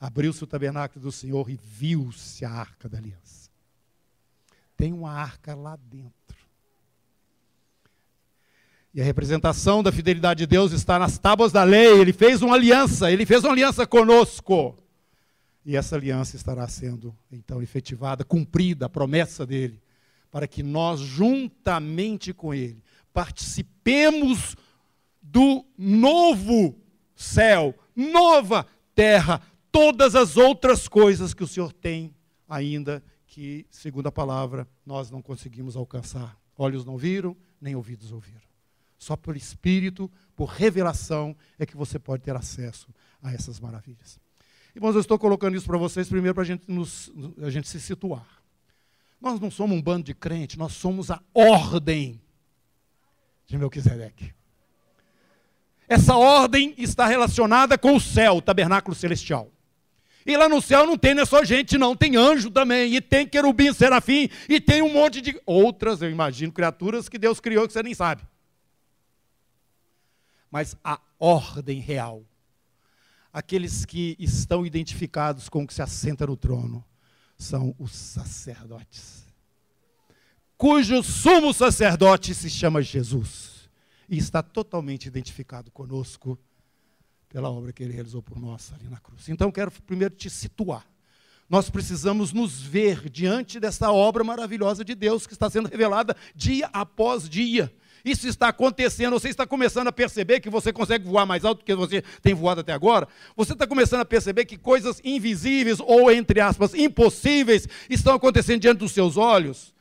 Abriu-se 0.00 0.42
o 0.42 0.46
tabernáculo 0.46 1.00
do 1.04 1.12
Senhor 1.12 1.48
e 1.48 1.56
viu-se 1.56 2.44
a 2.44 2.50
arca 2.50 2.88
da 2.88 2.98
aliança. 2.98 3.50
Tem 4.76 4.92
uma 4.92 5.12
arca 5.12 5.54
lá 5.54 5.76
dentro. 5.76 6.31
E 8.94 9.00
a 9.00 9.04
representação 9.04 9.82
da 9.82 9.90
fidelidade 9.90 10.38
de 10.38 10.46
Deus 10.46 10.72
está 10.72 10.98
nas 10.98 11.18
tábuas 11.18 11.50
da 11.50 11.64
lei. 11.64 12.00
Ele 12.00 12.12
fez 12.12 12.42
uma 12.42 12.54
aliança, 12.54 13.10
ele 13.10 13.24
fez 13.24 13.42
uma 13.42 13.52
aliança 13.52 13.86
conosco. 13.86 14.76
E 15.64 15.76
essa 15.76 15.96
aliança 15.96 16.36
estará 16.36 16.66
sendo 16.68 17.16
então 17.30 17.62
efetivada, 17.62 18.24
cumprida, 18.24 18.86
a 18.86 18.90
promessa 18.90 19.46
dele, 19.46 19.80
para 20.30 20.46
que 20.46 20.62
nós, 20.62 21.00
juntamente 21.00 22.32
com 22.32 22.52
ele, 22.52 22.82
participemos 23.12 24.56
do 25.22 25.64
novo 25.78 26.76
céu, 27.14 27.74
nova 27.94 28.66
terra, 28.94 29.40
todas 29.70 30.14
as 30.14 30.36
outras 30.36 30.88
coisas 30.88 31.32
que 31.32 31.44
o 31.44 31.48
Senhor 31.48 31.72
tem 31.72 32.14
ainda 32.48 33.02
que, 33.26 33.66
segundo 33.70 34.08
a 34.08 34.12
palavra, 34.12 34.68
nós 34.84 35.10
não 35.10 35.22
conseguimos 35.22 35.74
alcançar. 35.74 36.36
Olhos 36.58 36.84
não 36.84 36.98
viram, 36.98 37.34
nem 37.58 37.74
ouvidos 37.74 38.12
ouviram. 38.12 38.51
Só 39.02 39.16
por 39.16 39.36
espírito, 39.36 40.08
por 40.36 40.44
revelação, 40.44 41.34
é 41.58 41.66
que 41.66 41.76
você 41.76 41.98
pode 41.98 42.22
ter 42.22 42.36
acesso 42.36 42.86
a 43.20 43.32
essas 43.32 43.58
maravilhas. 43.58 44.20
Irmãos, 44.76 44.94
eu 44.94 45.00
estou 45.00 45.18
colocando 45.18 45.56
isso 45.56 45.66
para 45.66 45.76
vocês 45.76 46.08
primeiro 46.08 46.36
para 46.36 46.44
a 46.44 47.50
gente 47.50 47.68
se 47.68 47.80
situar. 47.80 48.24
Nós 49.20 49.40
não 49.40 49.50
somos 49.50 49.76
um 49.76 49.82
bando 49.82 50.04
de 50.04 50.14
crente, 50.14 50.56
nós 50.56 50.74
somos 50.74 51.10
a 51.10 51.20
ordem 51.34 52.22
de 53.44 53.58
Melquisedeque. 53.58 54.32
Essa 55.88 56.14
ordem 56.14 56.72
está 56.78 57.04
relacionada 57.04 57.76
com 57.76 57.96
o 57.96 58.00
céu, 58.00 58.36
o 58.36 58.42
tabernáculo 58.42 58.94
celestial. 58.94 59.50
E 60.24 60.36
lá 60.36 60.48
no 60.48 60.62
céu 60.62 60.86
não 60.86 60.96
tem 60.96 61.18
é 61.18 61.24
só 61.24 61.42
gente, 61.42 61.76
não, 61.76 61.96
tem 61.96 62.14
anjo 62.14 62.52
também, 62.52 62.94
e 62.94 63.00
tem 63.00 63.26
querubim, 63.26 63.72
serafim, 63.72 64.30
e 64.48 64.60
tem 64.60 64.80
um 64.80 64.92
monte 64.92 65.20
de 65.20 65.36
outras, 65.44 66.00
eu 66.02 66.08
imagino, 66.08 66.52
criaturas 66.52 67.08
que 67.08 67.18
Deus 67.18 67.40
criou 67.40 67.66
que 67.66 67.72
você 67.72 67.82
nem 67.82 67.94
sabe 67.94 68.22
mas 70.52 70.76
a 70.84 71.00
ordem 71.18 71.80
real. 71.80 72.22
Aqueles 73.32 73.86
que 73.86 74.14
estão 74.18 74.66
identificados 74.66 75.48
com 75.48 75.64
o 75.64 75.66
que 75.66 75.72
se 75.72 75.80
assenta 75.80 76.26
no 76.26 76.36
trono 76.36 76.84
são 77.38 77.74
os 77.78 77.92
sacerdotes, 77.92 79.24
cujo 80.56 81.02
sumo 81.02 81.52
sacerdote 81.52 82.34
se 82.34 82.48
chama 82.48 82.82
Jesus 82.82 83.68
e 84.08 84.18
está 84.18 84.42
totalmente 84.42 85.06
identificado 85.06 85.72
conosco 85.72 86.38
pela 87.28 87.50
obra 87.50 87.72
que 87.72 87.82
ele 87.82 87.94
realizou 87.94 88.22
por 88.22 88.38
nós 88.38 88.72
ali 88.74 88.86
na 88.88 89.00
cruz. 89.00 89.28
Então, 89.30 89.50
quero 89.50 89.72
primeiro 89.72 90.14
te 90.14 90.28
situar. 90.28 90.86
Nós 91.48 91.70
precisamos 91.70 92.32
nos 92.32 92.60
ver 92.60 93.08
diante 93.08 93.58
dessa 93.58 93.90
obra 93.90 94.22
maravilhosa 94.22 94.84
de 94.84 94.94
Deus 94.94 95.26
que 95.26 95.32
está 95.32 95.48
sendo 95.50 95.68
revelada 95.68 96.14
dia 96.34 96.68
após 96.72 97.28
dia. 97.28 97.74
Isso 98.04 98.26
está 98.26 98.48
acontecendo, 98.48 99.18
você 99.18 99.28
está 99.28 99.46
começando 99.46 99.88
a 99.88 99.92
perceber 99.92 100.40
que 100.40 100.50
você 100.50 100.72
consegue 100.72 101.08
voar 101.08 101.24
mais 101.24 101.44
alto 101.44 101.58
do 101.58 101.64
que 101.64 101.74
você 101.74 102.02
tem 102.20 102.34
voado 102.34 102.60
até 102.60 102.72
agora. 102.72 103.06
Você 103.36 103.52
está 103.52 103.66
começando 103.66 104.00
a 104.00 104.04
perceber 104.04 104.44
que 104.44 104.56
coisas 104.56 105.00
invisíveis 105.04 105.78
ou, 105.80 106.10
entre 106.10 106.40
aspas, 106.40 106.74
impossíveis 106.74 107.68
estão 107.88 108.14
acontecendo 108.14 108.60
diante 108.60 108.78
dos 108.78 108.92
seus 108.92 109.16
olhos. 109.16 109.72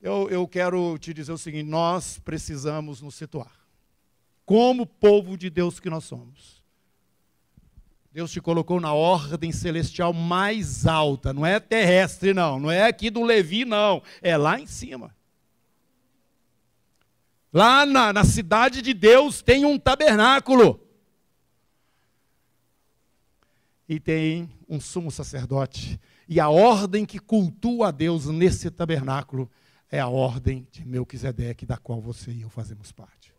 Eu, 0.00 0.28
eu 0.30 0.48
quero 0.48 0.96
te 0.98 1.12
dizer 1.12 1.32
o 1.32 1.38
seguinte: 1.38 1.68
nós 1.68 2.18
precisamos 2.18 3.02
nos 3.02 3.14
situar. 3.14 3.52
Como 4.46 4.86
povo 4.86 5.36
de 5.36 5.50
Deus 5.50 5.78
que 5.78 5.90
nós 5.90 6.04
somos. 6.04 6.60
Deus 8.12 8.32
te 8.32 8.40
colocou 8.40 8.80
na 8.80 8.92
ordem 8.92 9.52
celestial 9.52 10.12
mais 10.12 10.84
alta, 10.84 11.32
não 11.32 11.46
é 11.46 11.60
terrestre, 11.60 12.34
não, 12.34 12.58
não 12.58 12.68
é 12.68 12.82
aqui 12.82 13.08
do 13.08 13.22
Levi, 13.22 13.64
não, 13.64 14.02
é 14.20 14.36
lá 14.36 14.58
em 14.58 14.66
cima. 14.66 15.14
Lá 17.52 17.84
na, 17.84 18.12
na 18.12 18.24
cidade 18.24 18.80
de 18.80 18.94
Deus 18.94 19.42
tem 19.42 19.64
um 19.64 19.78
tabernáculo. 19.78 20.80
E 23.88 23.98
tem 23.98 24.48
um 24.68 24.80
sumo 24.80 25.10
sacerdote. 25.10 26.00
E 26.28 26.38
a 26.38 26.48
ordem 26.48 27.04
que 27.04 27.18
cultua 27.18 27.88
a 27.88 27.90
Deus 27.90 28.26
nesse 28.26 28.70
tabernáculo 28.70 29.50
é 29.90 29.98
a 29.98 30.06
ordem 30.06 30.66
de 30.70 30.84
Melquisedeque, 30.84 31.66
da 31.66 31.76
qual 31.76 32.00
você 32.00 32.30
e 32.30 32.42
eu 32.42 32.48
fazemos 32.48 32.92
parte. 32.92 33.34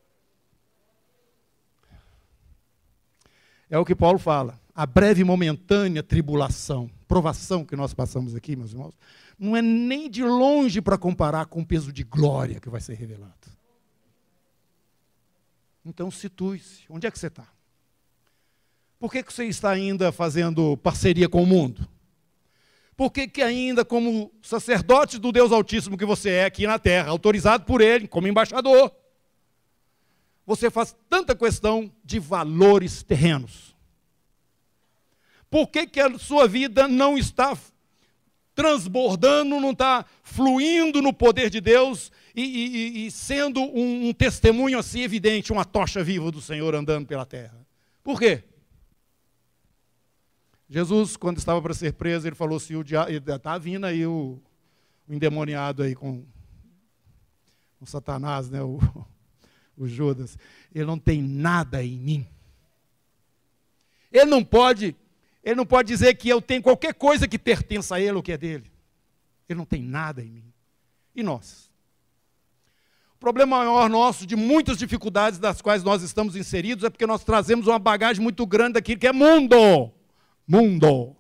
É 3.70 3.77
o 3.77 3.86
que 3.86 3.96
Paulo 3.96 4.20
fala. 4.20 4.60
A 4.75 4.86
breve 4.86 5.22
e 5.22 5.24
momentânea 5.24 6.03
tribulação, 6.03 6.91
provação 7.08 7.63
que 7.63 7.77
nós 7.77 7.94
passamos 7.94 8.36
aqui, 8.36 8.53
meus 8.58 8.72
irmãos, 8.72 8.94
não 9.39 9.56
é 9.56 9.62
nem 9.62 10.10
de 10.10 10.24
longe 10.24 10.82
para 10.82 10.98
comparar 10.98 11.46
com 11.46 11.62
o 11.62 11.65
peso 11.65 11.94
de 11.94 12.03
glória 12.03 12.60
que 12.60 12.70
vai 12.70 12.82
ser 12.82 12.96
revelado. 12.96 13.50
Então 15.86 16.12
situe-se. 16.12 16.84
Onde 16.90 17.08
é 17.08 17.12
que 17.12 17.20
você 17.20 17.28
está? 17.28 17.48
Por 19.00 19.12
que, 19.12 19.24
que 19.24 19.34
você 19.34 19.46
está 19.46 19.72
ainda 19.72 20.12
fazendo 20.12 20.78
parceria 20.78 21.28
com 21.28 21.42
o 21.42 21.46
mundo? 21.46 21.88
Por 22.96 23.12
que, 23.12 23.28
que 23.28 23.42
ainda, 23.42 23.84
como 23.84 24.32
sacerdote 24.44 25.18
do 25.18 25.32
Deus 25.32 25.52
Altíssimo 25.52 25.98
que 25.98 26.06
você 26.06 26.30
é 26.30 26.46
aqui 26.46 26.68
na 26.68 26.78
terra, 26.78 27.10
autorizado 27.10 27.66
por 27.66 27.82
Ele, 27.82 28.08
como 28.08 28.28
embaixador, 28.28 28.96
você 30.46 30.70
faz 30.70 30.96
tanta 31.10 31.36
questão 31.36 31.92
de 32.04 32.20
valores 32.20 33.02
terrenos? 33.02 33.76
Por 35.50 35.68
que, 35.68 35.88
que 35.88 36.00
a 36.00 36.20
sua 36.20 36.48
vida 36.48 36.88
não 36.88 37.18
está 37.18 37.58
transbordando, 38.53 39.60
não 39.60 39.72
está 39.72 40.05
fluindo 40.24 41.01
no 41.01 41.13
poder 41.13 41.50
de 41.50 41.62
Deus 41.62 42.12
e, 42.36 42.41
e, 42.41 43.05
e 43.08 43.12
sendo 43.12 43.62
um, 43.62 44.10
um, 44.10 44.13
testemunho 44.13 44.77
assim 44.77 45.01
evidente, 45.01 45.51
uma 45.51 45.65
tocha 45.65 46.03
viva 46.03 46.31
do 46.31 46.41
Senhor 46.41 46.74
andando 46.75 47.05
pela 47.05 47.25
terra. 47.25 47.65
Por 48.03 48.20
quê? 48.20 48.43
Jesus, 50.70 51.17
quando 51.17 51.38
estava 51.38 51.62
para 51.62 51.74
ser 51.74 51.93
preso, 51.93 52.27
ele 52.27 52.36
falou 52.36 52.58
assim: 52.58 52.75
está 52.79 53.58
vindo 53.58 53.86
aí 53.86 54.05
o, 54.05 54.39
o, 55.08 55.13
endemoniado 55.13 55.84
aí 55.84 55.93
com, 55.93 56.24
com 57.77 57.86
Satanás, 57.86 58.50
né, 58.50 58.62
o, 58.62 58.79
o 59.77 59.86
Judas. 59.88 60.38
Ele 60.74 60.86
não 60.86 60.98
tem 60.98 61.22
nada 61.22 61.84
em 61.84 61.98
mim. 61.98 62.27
Ele 64.12 64.25
não 64.25 64.43
pode, 64.43 64.96
ele 65.44 65.56
não 65.56 65.66
pode 65.66 65.88
dizer 65.88 66.14
que 66.16 66.30
eu 66.30 66.42
tenho 66.42 66.62
qualquer 66.62 66.94
coisa 66.94 67.28
que 67.28 67.40
pertença 67.40 67.96
a 67.96 68.02
ele 68.02 68.14
ou 68.14 68.24
que 68.24 68.32
é 68.32 68.38
dele. 68.38 68.72
Ele 69.50 69.58
não 69.58 69.66
tem 69.66 69.82
nada 69.82 70.22
em 70.22 70.30
mim. 70.30 70.54
E 71.16 71.24
nós? 71.24 71.72
problema 73.22 73.58
maior 73.60 73.88
nosso, 73.88 74.26
de 74.26 74.36
muitas 74.36 74.80
dificuldades 74.80 75.38
das 75.38 75.62
quais 75.62 75.84
nós 75.84 76.02
estamos 76.02 76.36
inseridos, 76.36 76.84
é 76.84 76.90
porque 76.90 77.06
nós 77.06 77.24
trazemos 77.24 77.68
uma 77.68 77.78
bagagem 77.78 78.22
muito 78.22 78.48
grande 78.48 78.74
daquilo 78.74 79.00
que 79.00 79.06
é 79.06 79.14
mundo. 79.14 79.92
Mundo. 80.48 81.16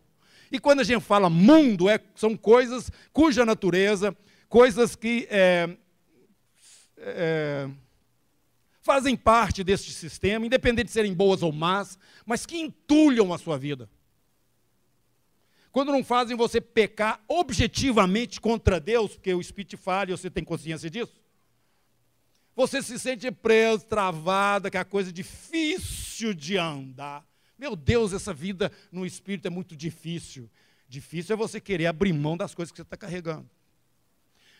E 0.51 0.59
quando 0.59 0.79
a 0.79 0.83
gente 0.83 1.03
fala 1.03 1.29
mundo, 1.29 1.87
é, 1.87 1.99
são 2.15 2.35
coisas 2.35 2.91
cuja 3.13 3.45
natureza, 3.45 4.17
coisas 4.49 4.95
que 4.95 5.27
é, 5.29 5.69
é, 6.97 7.69
fazem 8.81 9.15
parte 9.15 9.63
deste 9.63 9.93
sistema, 9.93 10.43
independente 10.43 10.87
de 10.87 10.91
serem 10.91 11.13
boas 11.13 11.43
ou 11.43 11.51
más, 11.51 11.99
mas 12.25 12.47
que 12.47 12.57
entulham 12.57 13.31
a 13.31 13.37
sua 13.37 13.59
vida. 13.59 13.87
Quando 15.71 15.91
não 15.91 16.03
fazem 16.03 16.35
você 16.35 16.59
pecar 16.59 17.23
objetivamente 17.27 18.41
contra 18.41 18.79
Deus, 18.79 19.13
porque 19.13 19.33
o 19.33 19.41
Espírito 19.41 19.77
fala 19.77 20.11
e 20.11 20.17
você 20.17 20.29
tem 20.29 20.43
consciência 20.43 20.89
disso, 20.89 21.13
você 22.55 22.81
se 22.81 22.99
sente 22.99 23.31
preso, 23.31 23.85
travado, 23.85 24.69
que 24.69 24.77
é 24.77 24.81
a 24.81 24.85
coisa 24.85 25.11
difícil 25.11 26.33
de 26.33 26.57
andar. 26.57 27.25
Meu 27.57 27.75
Deus, 27.75 28.11
essa 28.11 28.33
vida 28.33 28.71
no 28.91 29.05
Espírito 29.05 29.47
é 29.47 29.49
muito 29.49 29.75
difícil. 29.75 30.49
Difícil 30.87 31.33
é 31.33 31.37
você 31.37 31.61
querer 31.61 31.85
abrir 31.85 32.11
mão 32.11 32.35
das 32.35 32.53
coisas 32.53 32.71
que 32.71 32.77
você 32.77 32.81
está 32.81 32.97
carregando. 32.97 33.49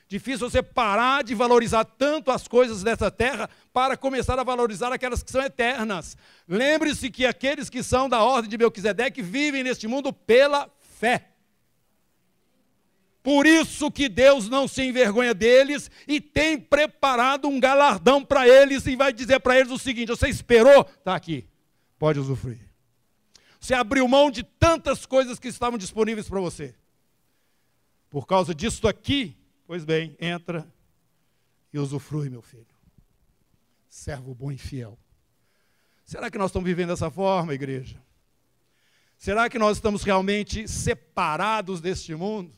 Difícil 0.08 0.50
você 0.50 0.62
parar 0.62 1.24
de 1.24 1.34
valorizar 1.34 1.86
tanto 1.86 2.32
as 2.32 2.48
coisas 2.48 2.84
dessa 2.84 3.10
terra 3.10 3.50
para 3.72 3.96
começar 3.96 4.38
a 4.38 4.44
valorizar 4.44 4.91
aquelas 4.91 5.24
que 5.24 5.32
são 5.32 5.41
eternas. 5.41 6.18
Lembre-se 6.48 7.10
que 7.10 7.25
aqueles 7.25 7.70
que 7.70 7.82
são 7.82 8.10
da 8.10 8.22
ordem 8.22 8.50
de 8.50 8.58
Melquisedeque 8.58 9.22
vivem 9.22 9.63
neste 9.63 9.88
mundo 9.88 10.12
pela 10.12 10.70
fé. 11.01 11.27
Por 13.22 13.46
isso 13.46 13.91
que 13.91 14.08
Deus 14.08 14.50
não 14.50 14.67
se 14.67 14.81
envergonha 14.84 15.34
deles 15.34 15.91
e 16.08 16.22
tem 16.22 16.60
preparado 16.60 17.48
um 17.48 17.60
galardão 17.60 18.24
para 18.24 18.48
eles 18.48 18.86
e 18.88 18.96
vai 18.96 19.12
dizer 19.12 19.39
para 19.39 19.60
eles 19.60 19.72
o 19.72 19.77
seguinte: 19.77 20.10
você 20.10 20.27
esperou? 20.27 20.88
Está 20.98 21.15
aqui, 21.15 21.48
pode 22.00 22.20
usufruir. 22.20 22.72
Você 23.60 23.74
abriu 23.74 24.08
mão 24.08 24.31
de 24.31 24.43
tantas 24.43 25.05
coisas 25.05 25.38
que 25.38 25.48
estavam 25.48 25.77
disponíveis 25.77 26.27
para 26.27 26.39
você. 26.39 26.74
Por 28.10 28.25
causa 28.25 28.55
disso 28.55 28.88
aqui, 28.88 29.38
Pois 29.72 29.86
bem, 29.86 30.17
entra 30.20 30.70
e 31.72 31.79
usufrui, 31.79 32.29
meu 32.29 32.41
filho. 32.41 32.67
Servo 33.88 34.36
bom 34.36 34.51
e 34.51 34.58
fiel. 34.58 35.00
Será 36.03 36.29
que 36.29 36.38
nós 36.38 36.51
estamos 36.51 36.67
vivendo 36.67 36.89
dessa 36.89 37.10
forma, 37.10 37.53
igreja? 37.53 38.03
Será 39.21 39.47
que 39.47 39.59
nós 39.59 39.77
estamos 39.77 40.01
realmente 40.01 40.67
separados 40.67 41.79
deste 41.79 42.15
mundo? 42.15 42.51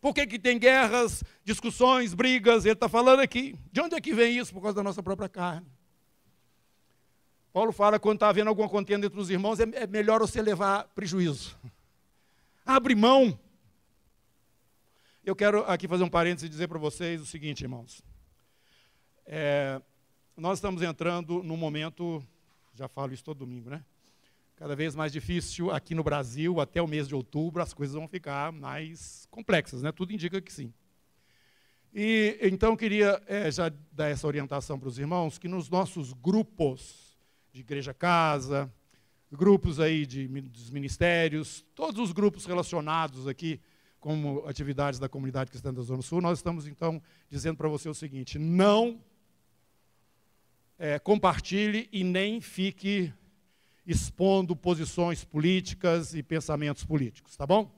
Por 0.00 0.12
que, 0.12 0.26
que 0.26 0.36
tem 0.36 0.58
guerras, 0.58 1.22
discussões, 1.44 2.12
brigas? 2.12 2.64
Ele 2.64 2.72
está 2.72 2.88
falando 2.88 3.20
aqui. 3.20 3.56
De 3.70 3.80
onde 3.80 3.94
é 3.94 4.00
que 4.00 4.12
vem 4.12 4.36
isso? 4.36 4.52
Por 4.52 4.60
causa 4.60 4.74
da 4.74 4.82
nossa 4.82 5.00
própria 5.00 5.28
carne. 5.28 5.64
Paulo 7.52 7.70
fala 7.70 8.00
quando 8.00 8.16
está 8.16 8.28
havendo 8.28 8.48
alguma 8.48 8.68
contenda 8.68 9.06
entre 9.06 9.20
os 9.20 9.30
irmãos, 9.30 9.60
é, 9.60 9.66
é 9.74 9.86
melhor 9.86 10.18
você 10.18 10.42
levar 10.42 10.88
prejuízo. 10.88 11.56
Abre 12.66 12.96
mão 12.96 13.38
eu 15.24 15.34
quero 15.34 15.64
aqui 15.64 15.88
fazer 15.88 16.04
um 16.04 16.08
parênteses 16.08 16.46
e 16.46 16.48
dizer 16.48 16.68
para 16.68 16.78
vocês 16.78 17.20
o 17.20 17.26
seguinte, 17.26 17.62
irmãos. 17.62 18.00
É, 19.24 19.82
nós 20.36 20.58
estamos 20.58 20.82
entrando 20.82 21.42
num 21.42 21.56
momento, 21.56 22.24
já 22.72 22.86
falo 22.86 23.12
isso 23.12 23.24
todo 23.24 23.38
domingo, 23.38 23.68
né? 23.68 23.84
Cada 24.56 24.74
vez 24.74 24.94
mais 24.94 25.12
difícil 25.12 25.70
aqui 25.70 25.94
no 25.94 26.02
Brasil, 26.02 26.60
até 26.60 26.80
o 26.80 26.88
mês 26.88 27.06
de 27.06 27.14
outubro, 27.14 27.62
as 27.62 27.74
coisas 27.74 27.94
vão 27.94 28.08
ficar 28.08 28.50
mais 28.50 29.28
complexas, 29.30 29.82
né? 29.82 29.92
Tudo 29.92 30.14
indica 30.14 30.40
que 30.40 30.50
sim. 30.50 30.72
E 31.92 32.38
então 32.40 32.70
eu 32.70 32.76
queria 32.76 33.22
é, 33.26 33.50
já 33.50 33.70
dar 33.92 34.08
essa 34.08 34.26
orientação 34.26 34.78
para 34.78 34.88
os 34.88 34.98
irmãos 34.98 35.36
que 35.36 35.46
nos 35.46 35.68
nossos 35.68 36.14
grupos 36.14 37.18
de 37.52 37.60
igreja 37.60 37.92
casa, 37.92 38.72
grupos 39.30 39.78
aí 39.78 40.06
de, 40.06 40.26
dos 40.26 40.70
ministérios, 40.70 41.62
todos 41.74 42.00
os 42.00 42.12
grupos 42.12 42.46
relacionados 42.46 43.28
aqui 43.28 43.60
como 44.00 44.42
atividades 44.46 44.98
da 44.98 45.08
comunidade 45.08 45.50
cristã 45.50 45.72
da 45.72 45.82
Zona 45.82 46.00
Sul, 46.00 46.22
nós 46.22 46.38
estamos 46.38 46.66
então 46.66 47.02
dizendo 47.28 47.58
para 47.58 47.68
você 47.68 47.90
o 47.90 47.94
seguinte: 47.94 48.38
não 48.38 49.04
é, 50.78 50.98
compartilhe 50.98 51.90
e 51.92 52.02
nem 52.02 52.40
fique 52.40 53.12
expondo 53.86 54.56
posições 54.56 55.24
políticas 55.24 56.14
e 56.14 56.22
pensamentos 56.22 56.84
políticos, 56.84 57.36
tá 57.36 57.46
bom? 57.46 57.70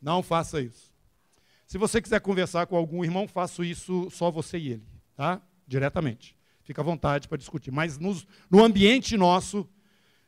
Não 0.00 0.22
faça 0.22 0.60
isso. 0.60 0.94
Se 1.66 1.78
você 1.78 2.00
quiser 2.00 2.20
conversar 2.20 2.66
com 2.66 2.76
algum 2.76 3.02
irmão, 3.02 3.26
faça 3.26 3.64
isso 3.64 4.08
só 4.10 4.30
você 4.30 4.58
e 4.58 4.72
ele, 4.72 4.86
tá? 5.16 5.40
Diretamente. 5.66 6.36
Fica 6.62 6.80
à 6.80 6.84
vontade 6.84 7.26
para 7.26 7.38
discutir. 7.38 7.72
Mas 7.72 7.98
no, 7.98 8.64
ambiente 8.64 9.16
nosso, 9.16 9.68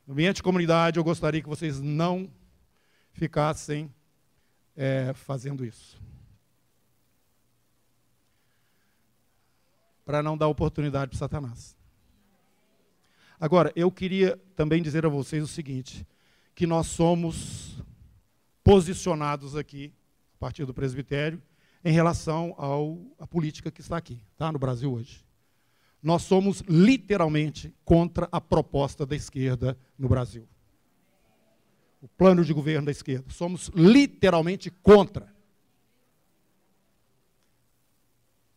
no 0.05 0.13
ambiente 0.13 0.37
de 0.37 0.43
comunidade, 0.43 0.97
eu 0.97 1.03
gostaria 1.03 1.41
que 1.41 1.47
vocês 1.47 1.79
não 1.79 2.29
ficassem 3.13 3.93
é, 4.75 5.13
fazendo 5.13 5.63
isso. 5.65 6.01
Para 10.03 10.23
não 10.23 10.37
dar 10.37 10.47
oportunidade 10.47 11.11
para 11.11 11.19
Satanás. 11.19 11.78
Agora, 13.39 13.71
eu 13.75 13.91
queria 13.91 14.37
também 14.55 14.81
dizer 14.81 15.05
a 15.05 15.09
vocês 15.09 15.43
o 15.43 15.47
seguinte: 15.47 16.05
que 16.53 16.67
nós 16.67 16.87
somos 16.87 17.83
posicionados 18.63 19.55
aqui, 19.55 19.93
a 20.35 20.39
partir 20.39 20.65
do 20.65 20.73
presbitério, 20.73 21.41
em 21.83 21.91
relação 21.91 22.55
à 23.17 23.25
política 23.25 23.71
que 23.71 23.81
está 23.81 23.97
aqui, 23.97 24.19
tá, 24.37 24.51
no 24.51 24.59
Brasil 24.59 24.91
hoje. 24.91 25.23
Nós 26.01 26.23
somos 26.23 26.61
literalmente 26.67 27.73
contra 27.83 28.27
a 28.31 28.39
proposta 28.39 29.05
da 29.05 29.15
esquerda 29.15 29.77
no 29.97 30.07
Brasil 30.07 30.47
o 32.01 32.07
plano 32.07 32.43
de 32.43 32.53
governo 32.53 32.85
da 32.85 32.91
esquerda. 32.91 33.29
Somos 33.29 33.69
literalmente 33.75 34.69
contra. 34.69 35.33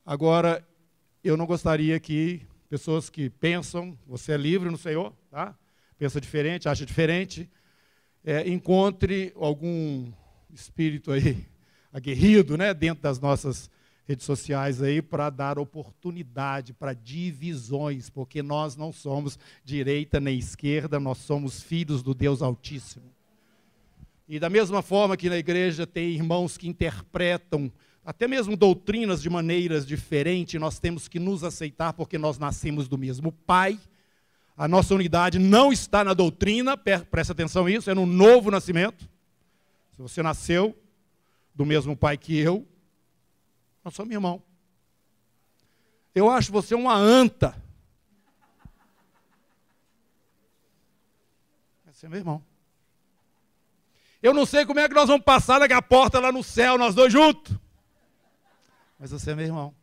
Agora, 0.04 0.66
eu 1.22 1.36
não 1.36 1.46
gostaria 1.46 1.98
que 1.98 2.42
pessoas 2.72 3.10
que 3.10 3.28
pensam, 3.28 3.98
você 4.06 4.32
é 4.32 4.36
livre 4.38 4.70
no 4.70 4.78
Senhor, 4.78 5.12
tá? 5.30 5.54
pensa 5.98 6.18
diferente, 6.18 6.70
acha 6.70 6.86
diferente, 6.86 7.46
é, 8.24 8.48
encontre 8.48 9.30
algum 9.36 10.10
espírito 10.50 11.12
aí 11.12 11.46
aguerrido 11.92 12.56
né, 12.56 12.72
dentro 12.72 13.02
das 13.02 13.20
nossas 13.20 13.70
redes 14.08 14.24
sociais 14.24 14.80
aí 14.80 15.02
para 15.02 15.28
dar 15.28 15.58
oportunidade 15.58 16.72
para 16.72 16.94
divisões, 16.94 18.08
porque 18.08 18.42
nós 18.42 18.74
não 18.74 18.90
somos 18.90 19.38
direita 19.62 20.18
nem 20.18 20.38
esquerda, 20.38 20.98
nós 20.98 21.18
somos 21.18 21.62
filhos 21.62 22.02
do 22.02 22.14
Deus 22.14 22.40
Altíssimo. 22.40 23.12
E 24.26 24.38
da 24.40 24.48
mesma 24.48 24.80
forma 24.80 25.14
que 25.14 25.28
na 25.28 25.36
igreja 25.36 25.86
tem 25.86 26.08
irmãos 26.08 26.56
que 26.56 26.66
interpretam 26.66 27.70
até 28.04 28.26
mesmo 28.26 28.56
doutrinas 28.56 29.22
de 29.22 29.30
maneiras 29.30 29.86
diferentes, 29.86 30.60
nós 30.60 30.78
temos 30.78 31.06
que 31.06 31.20
nos 31.20 31.44
aceitar 31.44 31.92
porque 31.92 32.18
nós 32.18 32.38
nascemos 32.38 32.88
do 32.88 32.98
mesmo 32.98 33.30
Pai. 33.30 33.78
A 34.56 34.68
nossa 34.68 34.94
unidade 34.94 35.38
não 35.38 35.72
está 35.72 36.04
na 36.04 36.12
doutrina, 36.12 36.76
presta 36.76 37.32
atenção 37.32 37.64
nisso, 37.64 37.90
é 37.90 37.94
no 37.94 38.04
novo 38.04 38.50
nascimento. 38.50 39.08
Se 39.92 40.02
você 40.02 40.22
nasceu 40.22 40.76
do 41.54 41.64
mesmo 41.64 41.96
pai 41.96 42.16
que 42.16 42.36
eu, 42.36 42.66
nós 43.84 43.94
somos 43.94 44.12
irmão. 44.12 44.42
Eu 46.14 46.28
acho 46.30 46.52
você 46.52 46.74
uma 46.74 46.94
anta. 46.94 47.56
Você 51.86 52.06
é 52.06 52.08
meu 52.08 52.18
irmão. 52.18 52.42
Eu 54.22 54.34
não 54.34 54.44
sei 54.44 54.66
como 54.66 54.80
é 54.80 54.88
que 54.88 54.94
nós 54.94 55.08
vamos 55.08 55.24
passar 55.24 55.60
naquela 55.60 55.82
porta 55.82 56.20
lá 56.20 56.30
no 56.30 56.42
céu, 56.42 56.76
nós 56.76 56.94
dois 56.94 57.12
juntos. 57.12 57.56
Mas 59.02 59.10
você 59.10 59.32
é 59.32 59.34
meu 59.34 59.44
irmão. 59.44 59.74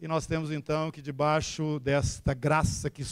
E 0.00 0.08
nós 0.08 0.26
temos 0.26 0.50
então 0.50 0.90
que 0.90 1.00
debaixo 1.00 1.78
desta 1.78 2.34
graça 2.34 2.90
que 2.90 3.04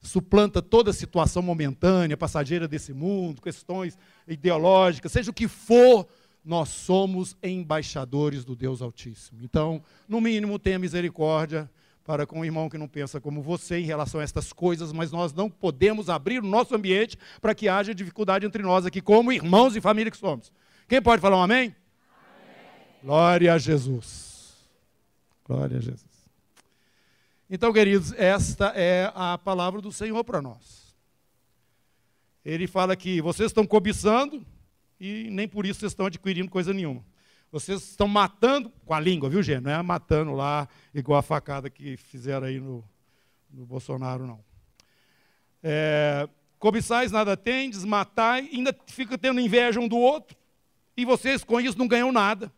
suplanta 0.00 0.60
toda 0.60 0.92
situação 0.92 1.42
momentânea, 1.42 2.16
passageira 2.16 2.66
desse 2.66 2.92
mundo, 2.92 3.40
questões 3.40 3.96
ideológicas, 4.26 5.12
seja 5.12 5.30
o 5.30 5.32
que 5.32 5.46
for, 5.46 6.08
nós 6.44 6.70
somos 6.70 7.36
embaixadores 7.40 8.44
do 8.44 8.56
Deus 8.56 8.82
Altíssimo. 8.82 9.38
Então, 9.44 9.80
no 10.08 10.20
mínimo, 10.20 10.58
tenha 10.58 10.76
misericórdia 10.76 11.70
para 12.02 12.26
com 12.26 12.40
o 12.40 12.44
irmão 12.44 12.68
que 12.68 12.76
não 12.76 12.88
pensa 12.88 13.20
como 13.20 13.40
você 13.42 13.78
em 13.78 13.84
relação 13.84 14.20
a 14.20 14.24
estas 14.24 14.52
coisas, 14.52 14.92
mas 14.92 15.12
nós 15.12 15.32
não 15.32 15.48
podemos 15.48 16.10
abrir 16.10 16.42
o 16.42 16.46
nosso 16.46 16.74
ambiente 16.74 17.16
para 17.40 17.54
que 17.54 17.68
haja 17.68 17.94
dificuldade 17.94 18.44
entre 18.44 18.64
nós 18.64 18.84
aqui, 18.84 19.00
como 19.00 19.30
irmãos 19.30 19.76
e 19.76 19.80
família 19.80 20.10
que 20.10 20.18
somos. 20.18 20.52
Quem 20.88 21.00
pode 21.00 21.22
falar 21.22 21.36
um 21.36 21.42
amém? 21.42 21.72
Glória 23.02 23.52
a 23.52 23.58
Jesus. 23.58 24.54
Glória 25.44 25.78
a 25.78 25.80
Jesus. 25.80 26.06
Então, 27.50 27.72
queridos, 27.72 28.12
esta 28.12 28.68
é 28.76 29.10
a 29.14 29.36
palavra 29.36 29.80
do 29.80 29.90
Senhor 29.90 30.22
para 30.22 30.40
nós. 30.40 30.94
Ele 32.44 32.68
fala 32.68 32.94
que 32.94 33.20
vocês 33.20 33.50
estão 33.50 33.66
cobiçando 33.66 34.46
e 35.00 35.28
nem 35.30 35.48
por 35.48 35.66
isso 35.66 35.80
vocês 35.80 35.92
estão 35.92 36.06
adquirindo 36.06 36.48
coisa 36.48 36.72
nenhuma. 36.72 37.04
Vocês 37.50 37.82
estão 37.82 38.06
matando 38.06 38.70
com 38.86 38.94
a 38.94 39.00
língua, 39.00 39.28
viu, 39.28 39.42
gente? 39.42 39.64
Não 39.64 39.72
é 39.72 39.82
matando 39.82 40.32
lá 40.32 40.68
igual 40.94 41.18
a 41.18 41.22
facada 41.22 41.68
que 41.68 41.96
fizeram 41.96 42.46
aí 42.46 42.60
no, 42.60 42.84
no 43.50 43.66
Bolsonaro, 43.66 44.26
não. 44.26 44.40
É, 45.60 46.28
cobiçais 46.58 47.10
nada 47.10 47.36
tem, 47.36 47.68
desmatai, 47.68 48.48
ainda 48.52 48.74
fica 48.86 49.18
tendo 49.18 49.40
inveja 49.40 49.80
um 49.80 49.88
do 49.88 49.98
outro, 49.98 50.36
e 50.96 51.04
vocês 51.04 51.42
com 51.42 51.60
isso 51.60 51.76
não 51.76 51.88
ganham 51.88 52.12
nada. 52.12 52.50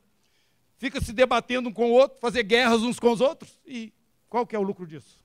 Fica 0.84 1.00
se 1.00 1.14
debatendo 1.14 1.70
um 1.70 1.72
com 1.72 1.86
o 1.86 1.94
outro, 1.94 2.20
fazer 2.20 2.42
guerras 2.42 2.82
uns 2.82 3.00
com 3.00 3.10
os 3.10 3.22
outros, 3.22 3.58
e 3.66 3.90
qual 4.28 4.46
que 4.46 4.54
é 4.54 4.58
o 4.58 4.62
lucro 4.62 4.86
disso? 4.86 5.18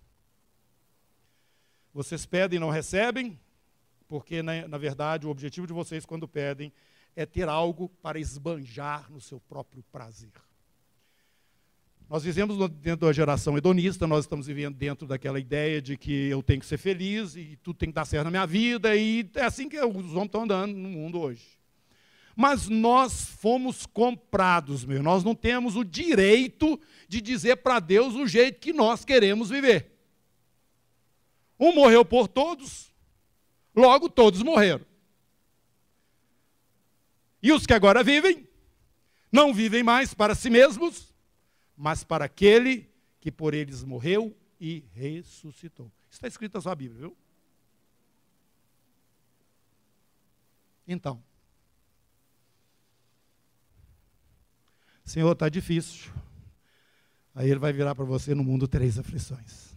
Vocês 1.94 2.26
pedem 2.26 2.56
e 2.56 2.60
não 2.62 2.70
recebem, 2.70 3.38
porque, 4.08 4.42
na, 4.42 4.70
na 4.70 4.78
verdade, 4.78 5.28
o 5.28 5.30
objetivo 5.30 5.68
de 5.68 5.74
vocês, 5.74 6.06
quando 6.06 6.30
pedem, 6.30 6.72
é 7.14 7.26
ter 7.26 7.50
algo 7.50 7.90
para 8.02 8.18
esbanjar 8.18 9.12
no 9.12 9.20
seu 9.20 9.38
próprio 9.38 9.84
prazer. 9.92 10.32
Nós 12.10 12.24
vivemos 12.24 12.58
dentro 12.70 13.06
da 13.08 13.12
geração 13.12 13.58
hedonista, 13.58 14.08
nós 14.08 14.24
estamos 14.24 14.48
vivendo 14.48 14.78
dentro 14.78 15.06
daquela 15.06 15.42
ideia 15.42 15.82
de 15.82 15.98
que 15.98 16.30
eu 16.30 16.42
tenho 16.42 16.62
que 16.62 16.68
ser 16.68 16.78
feliz 16.78 17.36
e 17.36 17.58
tudo 17.62 17.76
tem 17.76 17.90
que 17.90 17.96
dar 17.96 18.06
certo 18.06 18.24
na 18.24 18.32
minha 18.32 18.48
vida, 18.48 18.96
e 18.96 19.30
é 19.36 19.44
assim 19.44 19.68
que 19.68 19.78
os 19.78 20.14
homens 20.14 20.28
estão 20.28 20.44
andando 20.44 20.74
no 20.74 20.88
mundo 20.88 21.20
hoje. 21.20 21.59
Mas 22.36 22.68
nós 22.68 23.26
fomos 23.26 23.86
comprados, 23.86 24.86
meu. 24.86 25.04
Nós 25.04 25.24
não 25.24 25.36
temos 25.36 25.76
o 25.76 25.84
direito 25.84 26.80
de 27.08 27.22
dizer 27.22 27.58
para 27.58 27.80
Deus 27.80 28.16
o 28.16 28.28
jeito 28.28 28.60
que 28.60 28.72
nós 28.72 29.04
queremos 29.04 29.50
viver. 29.50 29.92
Um 31.60 31.74
morreu 31.74 32.06
por 32.06 32.28
todos, 32.28 32.92
logo 33.76 34.10
todos 34.10 34.42
morreram. 34.42 34.86
E 37.42 37.52
os 37.52 37.66
que 37.66 37.74
agora 37.74 38.04
vivem, 38.04 38.48
não 39.32 39.54
vivem 39.54 39.84
mais 39.84 40.14
para 40.14 40.36
si 40.36 40.50
mesmos, 40.50 41.14
mas 41.76 42.04
para 42.04 42.26
aquele 42.26 42.90
que 43.20 43.32
por 43.32 43.54
eles 43.54 43.84
morreu 43.84 44.36
e 44.60 44.86
ressuscitou. 44.94 45.92
Está 46.10 46.28
escrito 46.28 46.56
na 46.56 46.62
sua 46.62 46.76
Bíblia, 46.76 47.00
viu? 47.00 47.18
Então, 50.88 51.24
Senhor, 55.10 55.32
está 55.32 55.50
difícil. 55.50 56.12
Aí 57.34 57.50
ele 57.50 57.60
vai 57.60 57.74
virar 57.74 57.96
para 57.96 58.06
você 58.06 58.36
no 58.36 58.44
mundo 58.44 58.68
três 58.68 59.00
aflições. 59.00 59.76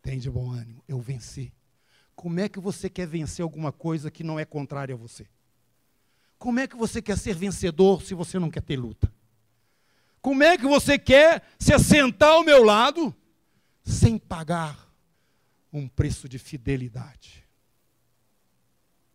Tem 0.00 0.18
de 0.18 0.30
bom 0.30 0.50
ânimo, 0.50 0.82
eu 0.88 0.98
venci. 0.98 1.52
Como 2.16 2.40
é 2.40 2.48
que 2.48 2.58
você 2.58 2.88
quer 2.88 3.06
vencer 3.06 3.42
alguma 3.42 3.70
coisa 3.70 4.10
que 4.10 4.24
não 4.24 4.40
é 4.40 4.44
contrária 4.46 4.94
a 4.94 4.96
você? 4.96 5.26
Como 6.38 6.58
é 6.58 6.66
que 6.66 6.76
você 6.76 7.02
quer 7.02 7.18
ser 7.18 7.34
vencedor 7.34 8.00
se 8.00 8.14
você 8.14 8.38
não 8.38 8.50
quer 8.50 8.62
ter 8.62 8.78
luta? 8.78 9.12
Como 10.22 10.42
é 10.42 10.56
que 10.56 10.66
você 10.66 10.98
quer 10.98 11.42
se 11.58 11.74
assentar 11.74 12.30
ao 12.30 12.42
meu 12.42 12.64
lado 12.64 13.14
sem 13.84 14.16
pagar 14.16 14.90
um 15.70 15.86
preço 15.86 16.26
de 16.26 16.38
fidelidade? 16.38 17.46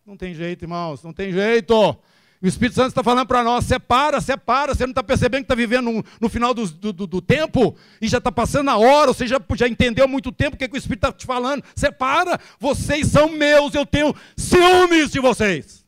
Não 0.05 0.15
tem 0.15 0.35
jeito, 0.35 0.63
irmãos, 0.63 1.01
não 1.01 1.11
tem 1.11 1.31
jeito. 1.31 1.99
O 2.45 2.47
Espírito 2.47 2.75
Santo 2.75 2.89
está 2.89 3.03
falando 3.03 3.25
para 3.25 3.43
nós: 3.43 3.65
separa, 3.65 4.21
separa. 4.21 4.75
Você 4.75 4.85
não 4.85 4.91
está 4.91 5.01
percebendo 5.01 5.41
que 5.41 5.45
está 5.45 5.55
vivendo 5.55 6.05
no, 6.21 6.29
final 6.29 6.53
do, 6.53 6.67
do, 6.67 7.07
do, 7.07 7.19
tempo 7.19 7.75
e 7.99 8.07
já 8.07 8.19
está 8.19 8.31
passando 8.31 8.69
a 8.69 8.77
hora, 8.77 9.11
você 9.11 9.25
já, 9.25 9.41
já 9.55 9.67
entendeu 9.67 10.05
há 10.05 10.07
muito 10.07 10.31
tempo 10.31 10.55
o 10.55 10.59
que, 10.59 10.67
que 10.67 10.75
o 10.75 10.77
Espírito 10.77 11.07
está 11.07 11.11
te 11.11 11.25
falando. 11.25 11.63
Separa, 11.75 12.39
vocês 12.59 13.07
são 13.07 13.29
meus, 13.29 13.73
eu 13.73 13.83
tenho 13.83 14.15
ciúmes 14.37 15.09
de 15.09 15.19
vocês. 15.19 15.83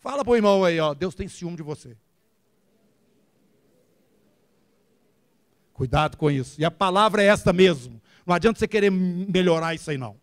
Fala 0.00 0.24
para 0.24 0.32
o 0.32 0.36
irmão 0.36 0.64
aí, 0.64 0.80
ó, 0.80 0.92
Deus 0.92 1.14
tem 1.14 1.28
ciúme 1.28 1.56
de 1.56 1.62
você. 1.62 1.96
Cuidado 5.72 6.16
com 6.16 6.28
isso. 6.28 6.60
E 6.60 6.64
a 6.64 6.72
palavra 6.72 7.22
é 7.22 7.26
esta 7.26 7.52
mesmo. 7.52 8.02
Não 8.26 8.34
adianta 8.34 8.58
você 8.58 8.66
querer 8.66 8.90
melhorar 8.90 9.76
isso 9.76 9.92
aí, 9.92 9.96
não. 9.96 10.16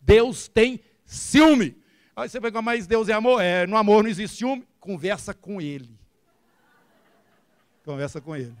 Deus 0.00 0.46
tem 0.46 0.78
ciúme. 1.04 1.79
Aí 2.20 2.28
você 2.28 2.38
vai 2.38 2.50
mas 2.62 2.86
Deus 2.86 3.08
é 3.08 3.12
amor? 3.12 3.40
É, 3.40 3.66
no 3.66 3.76
amor 3.76 4.02
não 4.02 4.10
existe 4.10 4.38
ciúme. 4.38 4.66
Conversa 4.78 5.32
com 5.32 5.60
Ele. 5.60 5.98
Conversa 7.84 8.20
com 8.20 8.36
Ele. 8.36 8.56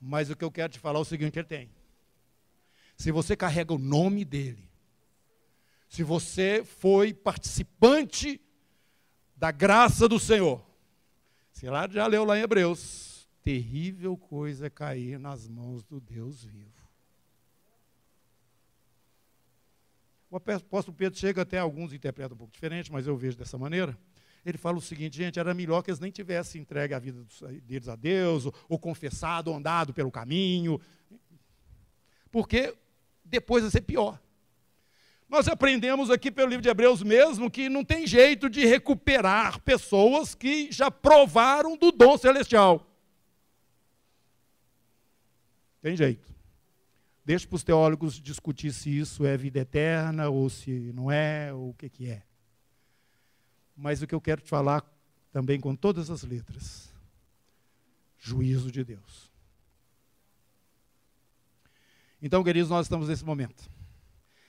Mas 0.00 0.30
o 0.30 0.36
que 0.36 0.44
eu 0.44 0.50
quero 0.50 0.72
te 0.72 0.78
falar 0.78 0.98
é 0.98 1.02
o 1.02 1.04
seguinte: 1.04 1.38
Ele 1.38 1.48
tem. 1.48 1.70
Se 2.96 3.10
você 3.10 3.36
carrega 3.36 3.72
o 3.72 3.78
nome 3.78 4.24
dEle, 4.24 4.68
se 5.88 6.02
você 6.02 6.62
foi 6.64 7.14
participante 7.14 8.40
da 9.36 9.50
graça 9.50 10.08
do 10.08 10.18
Senhor. 10.18 10.64
Você 11.52 11.70
lá 11.70 11.88
já 11.88 12.06
leu 12.06 12.24
lá 12.24 12.36
em 12.36 12.42
Hebreus. 12.42 13.28
Terrível 13.42 14.16
coisa 14.16 14.66
é 14.66 14.70
cair 14.70 15.18
nas 15.18 15.48
mãos 15.48 15.82
do 15.84 16.00
Deus 16.00 16.44
vivo. 16.44 16.87
O 20.30 20.36
apóstolo 20.36 20.96
Pedro 20.96 21.18
chega 21.18 21.42
até 21.42 21.58
alguns 21.58 21.92
interpretam 21.92 22.34
um 22.34 22.38
pouco 22.38 22.52
diferente, 22.52 22.92
mas 22.92 23.06
eu 23.06 23.16
vejo 23.16 23.36
dessa 23.36 23.56
maneira. 23.56 23.96
Ele 24.44 24.58
fala 24.58 24.76
o 24.76 24.80
seguinte, 24.80 25.16
gente, 25.16 25.38
era 25.38 25.54
melhor 25.54 25.82
que 25.82 25.90
eles 25.90 26.00
nem 26.00 26.10
tivessem 26.10 26.60
entregue 26.60 26.94
a 26.94 26.98
vida 26.98 27.24
deles 27.64 27.88
a 27.88 27.96
Deus, 27.96 28.46
ou, 28.46 28.54
ou 28.68 28.78
confessado, 28.78 29.50
ou 29.50 29.56
andado 29.56 29.92
pelo 29.92 30.10
caminho, 30.10 30.80
porque 32.30 32.74
depois 33.24 33.62
vai 33.62 33.70
ser 33.70 33.80
pior. 33.82 34.20
Nós 35.28 35.46
aprendemos 35.48 36.10
aqui 36.10 36.30
pelo 36.30 36.48
livro 36.48 36.62
de 36.62 36.68
Hebreus 36.68 37.02
mesmo 37.02 37.50
que 37.50 37.68
não 37.68 37.84
tem 37.84 38.06
jeito 38.06 38.48
de 38.48 38.64
recuperar 38.64 39.60
pessoas 39.60 40.34
que 40.34 40.72
já 40.72 40.90
provaram 40.90 41.76
do 41.76 41.92
dom 41.92 42.16
celestial. 42.16 42.86
Tem 45.82 45.94
jeito. 45.94 46.37
Deixa 47.28 47.46
para 47.46 47.56
os 47.56 47.62
teólogos 47.62 48.14
discutir 48.14 48.72
se 48.72 48.88
isso 48.88 49.26
é 49.26 49.36
vida 49.36 49.58
eterna 49.58 50.30
ou 50.30 50.48
se 50.48 50.70
não 50.94 51.12
é, 51.12 51.52
ou 51.52 51.68
o 51.68 51.74
que, 51.74 51.90
que 51.90 52.08
é. 52.08 52.22
Mas 53.76 54.00
o 54.00 54.06
que 54.06 54.14
eu 54.14 54.20
quero 54.20 54.40
te 54.40 54.48
falar 54.48 54.82
também 55.30 55.60
com 55.60 55.76
todas 55.76 56.08
as 56.08 56.22
letras: 56.22 56.90
juízo 58.18 58.72
de 58.72 58.82
Deus. 58.82 59.30
Então, 62.22 62.42
queridos, 62.42 62.70
nós 62.70 62.86
estamos 62.86 63.08
nesse 63.08 63.26
momento. 63.26 63.70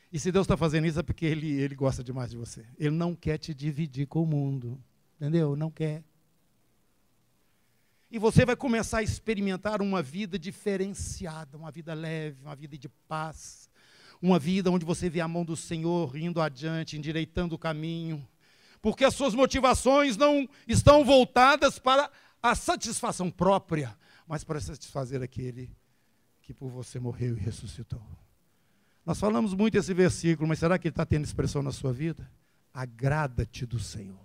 E 0.09 0.17
se 0.17 0.31
Deus 0.31 0.45
está 0.45 0.55
fazendo 0.55 0.87
isso 0.87 1.01
é 1.01 1.03
porque 1.03 1.25
ele, 1.25 1.51
ele 1.51 1.75
gosta 1.75 2.01
demais 2.01 2.31
de 2.31 2.37
você. 2.37 2.65
Ele 2.77 2.95
não 2.95 3.13
quer 3.13 3.37
te 3.37 3.53
dividir 3.53 4.07
com 4.07 4.23
o 4.23 4.25
mundo. 4.25 4.81
Entendeu? 5.17 5.53
Não 5.53 5.69
quer. 5.69 6.01
E 8.11 8.17
você 8.17 8.45
vai 8.45 8.55
começar 8.55 8.99
a 8.99 9.03
experimentar 9.03 9.81
uma 9.81 10.01
vida 10.01 10.39
diferenciada, 10.39 11.57
uma 11.57 11.69
vida 11.69 11.93
leve, 11.93 12.41
uma 12.41 12.55
vida 12.55 12.77
de 12.77 12.89
paz, 12.89 13.69
uma 14.21 14.39
vida 14.39 14.71
onde 14.71 14.83
você 14.83 15.09
vê 15.09 15.21
a 15.21 15.27
mão 15.27 15.45
do 15.45 15.55
Senhor 15.55 16.17
indo 16.17 16.41
adiante, 16.41 16.97
endireitando 16.97 17.53
o 17.53 17.59
caminho, 17.59 18.27
porque 18.81 19.05
as 19.05 19.13
suas 19.13 19.35
motivações 19.35 20.17
não 20.17 20.49
estão 20.67 21.05
voltadas 21.05 21.77
para 21.77 22.09
a 22.41 22.55
satisfação 22.55 23.29
própria, 23.29 23.95
mas 24.27 24.43
para 24.43 24.59
satisfazer 24.59 25.21
aquele 25.21 25.69
que 26.41 26.53
por 26.53 26.69
você 26.69 26.99
morreu 26.99 27.37
e 27.37 27.39
ressuscitou. 27.39 28.01
Nós 29.05 29.19
falamos 29.19 29.53
muito 29.53 29.77
esse 29.77 29.93
versículo, 29.93 30.47
mas 30.47 30.59
será 30.59 30.79
que 30.79 30.87
ele 30.87 30.93
está 30.93 31.05
tendo 31.05 31.25
expressão 31.25 31.61
na 31.61 31.71
sua 31.71 31.93
vida? 31.93 32.29
Agrada-te 32.73 33.65
do 33.65 33.79
Senhor. 33.79 34.19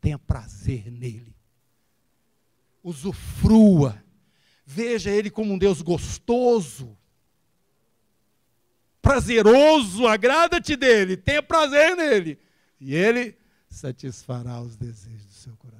Tenha 0.00 0.18
prazer 0.18 0.90
nele. 0.90 1.37
Usufrua. 2.88 4.02
Veja 4.64 5.10
ele 5.10 5.30
como 5.30 5.52
um 5.52 5.58
Deus 5.58 5.80
gostoso, 5.80 6.96
prazeroso, 9.00 10.06
agrada-te 10.06 10.76
dele, 10.76 11.16
tenha 11.16 11.42
prazer 11.42 11.96
nele. 11.96 12.38
E 12.80 12.94
ele 12.94 13.36
satisfará 13.68 14.60
os 14.60 14.76
desejos 14.76 15.26
do 15.26 15.32
seu 15.32 15.56
coração. 15.56 15.78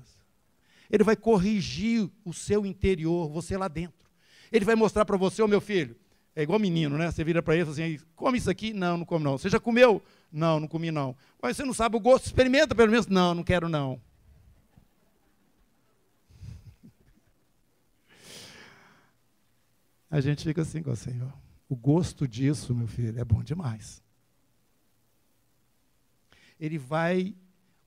Ele 0.91 1.05
vai 1.05 1.17
corrigir 1.17 2.09
o 2.25 2.33
seu 2.33 2.65
interior, 2.65 3.29
você 3.29 3.57
lá 3.57 3.69
dentro. 3.69 4.09
Ele 4.51 4.65
vai 4.65 4.75
mostrar 4.75 5.05
para 5.05 5.17
você, 5.17 5.43
ô 5.43 5.45
oh, 5.45 5.49
meu 5.49 5.61
filho, 5.61 5.95
é 6.35 6.43
igual 6.43 6.59
menino, 6.59 6.97
né? 6.97 7.11
Você 7.11 7.23
vira 7.25 7.43
para 7.43 7.55
ele 7.55 7.63
e 7.63 7.67
fala 7.67 7.75
assim: 7.75 8.01
come 8.15 8.39
isso 8.39 8.49
aqui? 8.49 8.73
Não, 8.73 8.97
não 8.97 9.05
come 9.05 9.25
não. 9.25 9.37
Você 9.37 9.49
já 9.51 9.59
comeu? 9.59 10.03
Não, 10.33 10.61
não 10.61 10.69
comi 10.69 10.91
não. 10.91 11.17
Mas 11.43 11.57
você 11.57 11.65
não 11.65 11.75
sabe 11.75 11.97
o 11.97 12.01
gosto? 12.01 12.27
Experimenta 12.27 12.75
pelo 12.75 12.91
menos. 12.91 13.07
Não, 13.07 13.35
não 13.35 13.43
quero 13.43 13.69
não. 13.69 14.01
A 20.11 20.21
gente 20.21 20.45
fica 20.45 20.63
assim 20.63 20.83
com 20.83 20.91
o 20.91 20.97
Senhor. 20.97 21.33
O 21.69 21.77
gosto 21.77 22.27
disso, 22.27 22.75
meu 22.75 22.87
filho, 22.87 23.19
é 23.19 23.25
bom 23.25 23.43
demais. 23.43 24.03
Ele 26.59 26.79
vai 26.79 27.35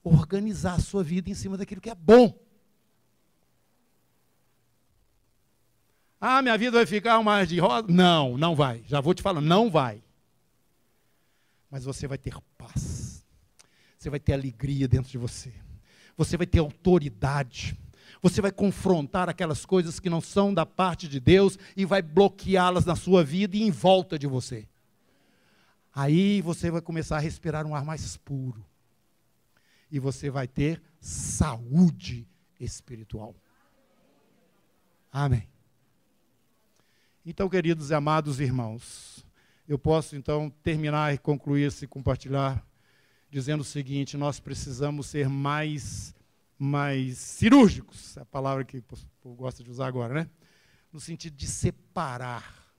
organizar 0.04 0.76
a 0.76 0.80
sua 0.80 1.04
vida 1.04 1.30
em 1.30 1.34
cima 1.34 1.58
daquilo 1.58 1.82
que 1.82 1.90
é 1.90 1.96
bom. 1.96 2.38
Ah, 6.20 6.42
minha 6.44 6.58
vida 6.58 6.78
vai 6.78 6.86
ficar 6.86 7.22
mais 7.24 7.50
de 7.50 7.60
rosa? 7.60 7.88
Não, 7.90 8.38
não 8.38 8.56
vai. 8.56 8.84
Já 8.86 9.02
vou 9.02 9.14
te 9.14 9.24
falando, 9.24 9.48
não 9.48 9.72
vai. 9.72 10.04
Mas 11.70 11.84
você 11.84 12.06
vai 12.06 12.20
ter 12.20 12.36
paz. 12.58 13.26
Você 13.98 14.10
vai 14.10 14.20
ter 14.20 14.34
alegria 14.34 14.88
dentro 14.88 15.10
de 15.10 15.18
você. 15.18 15.52
Você 16.16 16.38
vai 16.38 16.46
ter 16.46 16.60
autoridade. 16.60 17.76
Você 18.22 18.42
vai 18.42 18.52
confrontar 18.52 19.30
aquelas 19.30 19.66
coisas 19.66 20.00
que 20.00 20.10
não 20.10 20.22
são 20.22 20.54
da 20.54 20.66
parte 20.66 21.08
de 21.08 21.20
Deus 21.20 21.58
e 21.76 21.86
vai 21.86 22.02
bloqueá-las 22.02 22.86
na 22.86 22.96
sua 22.96 23.24
vida 23.24 23.58
e 23.58 23.64
em 23.64 23.72
volta 23.72 24.18
de 24.18 24.28
você. 24.28 24.68
Aí 25.94 26.42
você 26.42 26.70
vai 26.70 26.82
começar 26.82 27.18
a 27.18 27.20
respirar 27.20 27.66
um 27.66 27.76
ar 27.76 27.84
mais 27.84 28.16
puro. 28.18 28.66
E 29.92 30.00
você 30.00 30.30
vai 30.30 30.48
ter 30.48 30.82
saúde 31.00 32.28
espiritual. 32.60 33.36
Amém. 35.12 35.50
Então, 37.26 37.50
queridos 37.50 37.90
e 37.90 37.94
amados 37.94 38.40
irmãos, 38.40 39.26
eu 39.68 39.78
posso 39.78 40.16
então 40.16 40.50
terminar 40.64 41.14
e 41.14 41.18
concluir 41.18 41.68
esse 41.68 41.86
compartilhar 41.86 42.66
dizendo 43.30 43.62
o 43.62 43.66
seguinte: 43.66 44.18
nós 44.18 44.40
precisamos 44.40 45.08
ser 45.08 45.30
mais, 45.30 46.16
mais 46.63 47.17
cirúrgicos, 47.17 48.15
é 48.17 48.21
a 48.21 48.26
palavra 48.26 48.63
que 48.63 48.84
eu 49.26 49.34
gosto 49.34 49.63
de 49.63 49.71
usar 49.71 49.88
agora, 49.88 50.13
né? 50.13 50.30
No 50.93 51.00
sentido 51.00 51.36
de 51.36 51.47
separar 51.47 52.71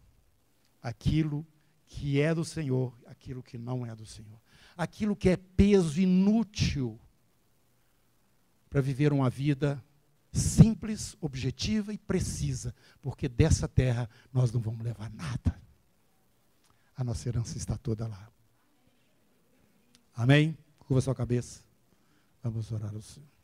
aquilo 0.81 1.45
que 1.85 2.21
é 2.21 2.33
do 2.33 2.45
Senhor, 2.45 2.97
aquilo 3.07 3.43
que 3.43 3.59
não 3.59 3.85
é 3.85 3.93
do 3.93 4.07
Senhor. 4.07 4.41
Aquilo 4.77 5.17
que 5.17 5.29
é 5.29 5.37
peso 5.37 6.01
inútil 6.01 6.97
para 8.71 8.81
viver 8.81 9.13
uma 9.13 9.29
vida 9.29 9.83
simples, 10.33 11.17
objetiva 11.21 11.93
e 11.93 11.99
precisa, 11.99 12.73
porque 13.03 13.29
dessa 13.29 13.67
terra 13.67 14.09
nós 14.33 14.53
não 14.53 14.61
vamos 14.61 14.85
levar 14.85 15.11
nada. 15.11 15.61
A 16.97 17.03
nossa 17.03 17.29
herança 17.29 17.59
está 17.59 17.77
toda 17.77 18.07
lá. 18.07 18.31
Amém? 20.15 20.57
Curva 20.79 21.01
sua 21.01 21.17
cabeça. 21.17 21.65
Vamos 22.45 22.71
orar 22.71 22.95
ao 22.95 23.03
Senhor. 23.03 23.42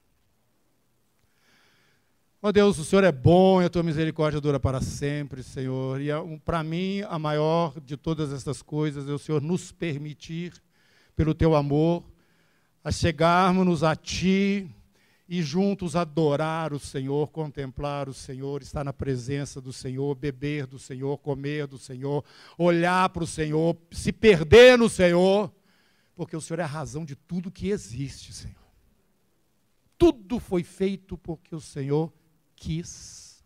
Ó 2.41 2.51
oh 2.51 2.53
Deus, 2.53 2.79
o 2.79 2.85
Senhor 2.85 3.03
é 3.03 3.11
bom 3.11 3.61
e 3.61 3.65
a 3.65 3.69
tua 3.69 3.83
misericórdia 3.83 4.41
dura 4.41 4.61
para 4.61 4.81
sempre, 4.81 5.43
Senhor. 5.43 6.01
E 6.01 6.09
é 6.09 6.15
para 6.45 6.63
mim, 6.63 7.03
a 7.09 7.19
maior 7.19 7.75
de 7.81 7.97
todas 7.97 8.33
essas 8.33 8.63
coisas 8.63 9.09
é 9.09 9.13
o 9.13 9.19
Senhor 9.19 9.43
nos 9.43 9.73
permitir, 9.73 10.53
pelo 11.17 11.35
teu 11.35 11.57
amor, 11.57 12.05
a 12.85 12.93
chegarmos 12.93 13.83
a 13.83 13.97
Ti 13.97 14.71
e 15.29 15.43
juntos 15.43 15.97
adorar 15.97 16.73
o 16.73 16.79
Senhor, 16.79 17.29
contemplar 17.33 18.09
o 18.09 18.15
Senhor, 18.15 18.63
estar 18.63 18.85
na 18.85 18.93
presença 18.93 19.61
do 19.61 19.73
Senhor, 19.73 20.15
beber 20.15 20.65
do 20.65 20.79
Senhor, 20.79 21.19
comer 21.19 21.67
do 21.67 21.77
Senhor, 21.77 22.25
olhar 22.57 23.09
para 23.09 23.25
o 23.25 23.27
Senhor, 23.27 23.77
se 23.91 24.13
perder 24.13 24.79
no 24.79 24.89
Senhor, 24.89 25.53
porque 26.15 26.37
o 26.37 26.41
Senhor 26.41 26.61
é 26.61 26.63
a 26.63 26.67
razão 26.67 27.05
de 27.05 27.17
tudo 27.17 27.51
que 27.51 27.71
existe, 27.71 28.33
Senhor. 28.33 28.55
Tudo 29.99 30.39
foi 30.39 30.63
feito 30.63 31.19
porque 31.19 31.53
o 31.53 31.61
Senhor 31.61 32.13
quis. 32.59 33.45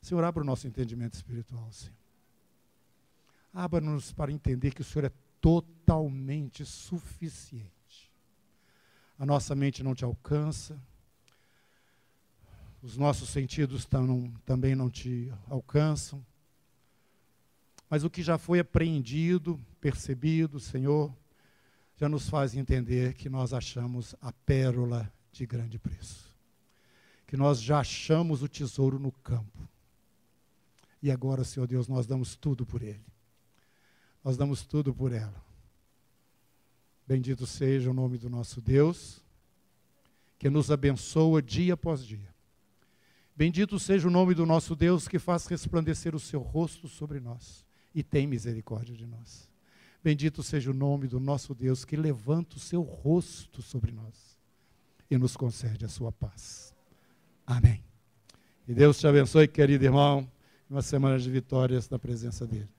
Senhor, 0.00 0.24
abra 0.24 0.42
o 0.42 0.46
nosso 0.46 0.66
entendimento 0.66 1.14
espiritual, 1.14 1.70
Senhor. 1.72 1.96
Abra-nos 3.54 4.12
para 4.12 4.32
entender 4.32 4.74
que 4.74 4.80
o 4.80 4.84
Senhor 4.84 5.04
é 5.04 5.12
totalmente 5.40 6.64
suficiente 6.64 7.72
a 9.22 9.26
nossa 9.26 9.54
mente 9.54 9.84
não 9.84 9.94
te 9.94 10.04
alcança, 10.04 10.76
os 12.82 12.96
nossos 12.96 13.28
sentidos 13.28 13.84
tam, 13.84 14.32
também 14.44 14.74
não 14.74 14.90
te 14.90 15.32
alcançam. 15.48 16.26
Mas 17.88 18.02
o 18.02 18.10
que 18.10 18.20
já 18.20 18.36
foi 18.36 18.58
apreendido, 18.58 19.64
percebido, 19.80 20.58
Senhor, 20.58 21.14
já 21.96 22.08
nos 22.08 22.28
faz 22.28 22.56
entender 22.56 23.14
que 23.14 23.28
nós 23.28 23.52
achamos 23.52 24.16
a 24.20 24.32
pérola 24.32 25.08
de 25.32 25.46
grande 25.46 25.78
preço. 25.78 26.30
Que 27.26 27.36
nós 27.36 27.60
já 27.60 27.80
achamos 27.80 28.42
o 28.42 28.48
tesouro 28.48 28.98
no 28.98 29.10
campo. 29.10 29.68
E 31.02 31.10
agora, 31.10 31.42
Senhor 31.42 31.66
Deus, 31.66 31.88
nós 31.88 32.06
damos 32.06 32.36
tudo 32.36 32.64
por 32.64 32.82
ele. 32.82 33.04
Nós 34.22 34.36
damos 34.36 34.64
tudo 34.64 34.94
por 34.94 35.10
ela. 35.10 35.42
Bendito 37.08 37.46
seja 37.46 37.90
o 37.90 37.94
nome 37.94 38.16
do 38.18 38.30
nosso 38.30 38.60
Deus, 38.60 39.20
que 40.38 40.48
nos 40.48 40.70
abençoa 40.70 41.42
dia 41.42 41.74
após 41.74 42.04
dia. 42.04 42.32
Bendito 43.34 43.78
seja 43.78 44.06
o 44.06 44.10
nome 44.10 44.34
do 44.34 44.46
nosso 44.46 44.76
Deus, 44.76 45.08
que 45.08 45.18
faz 45.18 45.46
resplandecer 45.46 46.14
o 46.14 46.20
seu 46.20 46.40
rosto 46.40 46.86
sobre 46.86 47.18
nós 47.18 47.66
e 47.94 48.02
tem 48.02 48.26
misericórdia 48.26 48.94
de 48.94 49.06
nós. 49.06 49.48
Bendito 50.04 50.42
seja 50.42 50.70
o 50.70 50.74
nome 50.74 51.08
do 51.08 51.18
nosso 51.18 51.54
Deus, 51.54 51.84
que 51.84 51.96
levanta 51.96 52.56
o 52.56 52.60
seu 52.60 52.82
rosto 52.82 53.62
sobre 53.62 53.90
nós 53.90 54.31
e 55.12 55.18
nos 55.18 55.36
concede 55.36 55.84
a 55.84 55.88
sua 55.88 56.10
paz. 56.10 56.74
Amém. 57.46 57.84
E 58.66 58.72
Deus 58.72 58.98
te 58.98 59.06
abençoe, 59.06 59.46
querido 59.46 59.84
irmão, 59.84 60.26
uma 60.70 60.80
semana 60.80 61.18
de 61.18 61.30
vitórias 61.30 61.90
na 61.90 61.98
presença 61.98 62.46
dEle. 62.46 62.70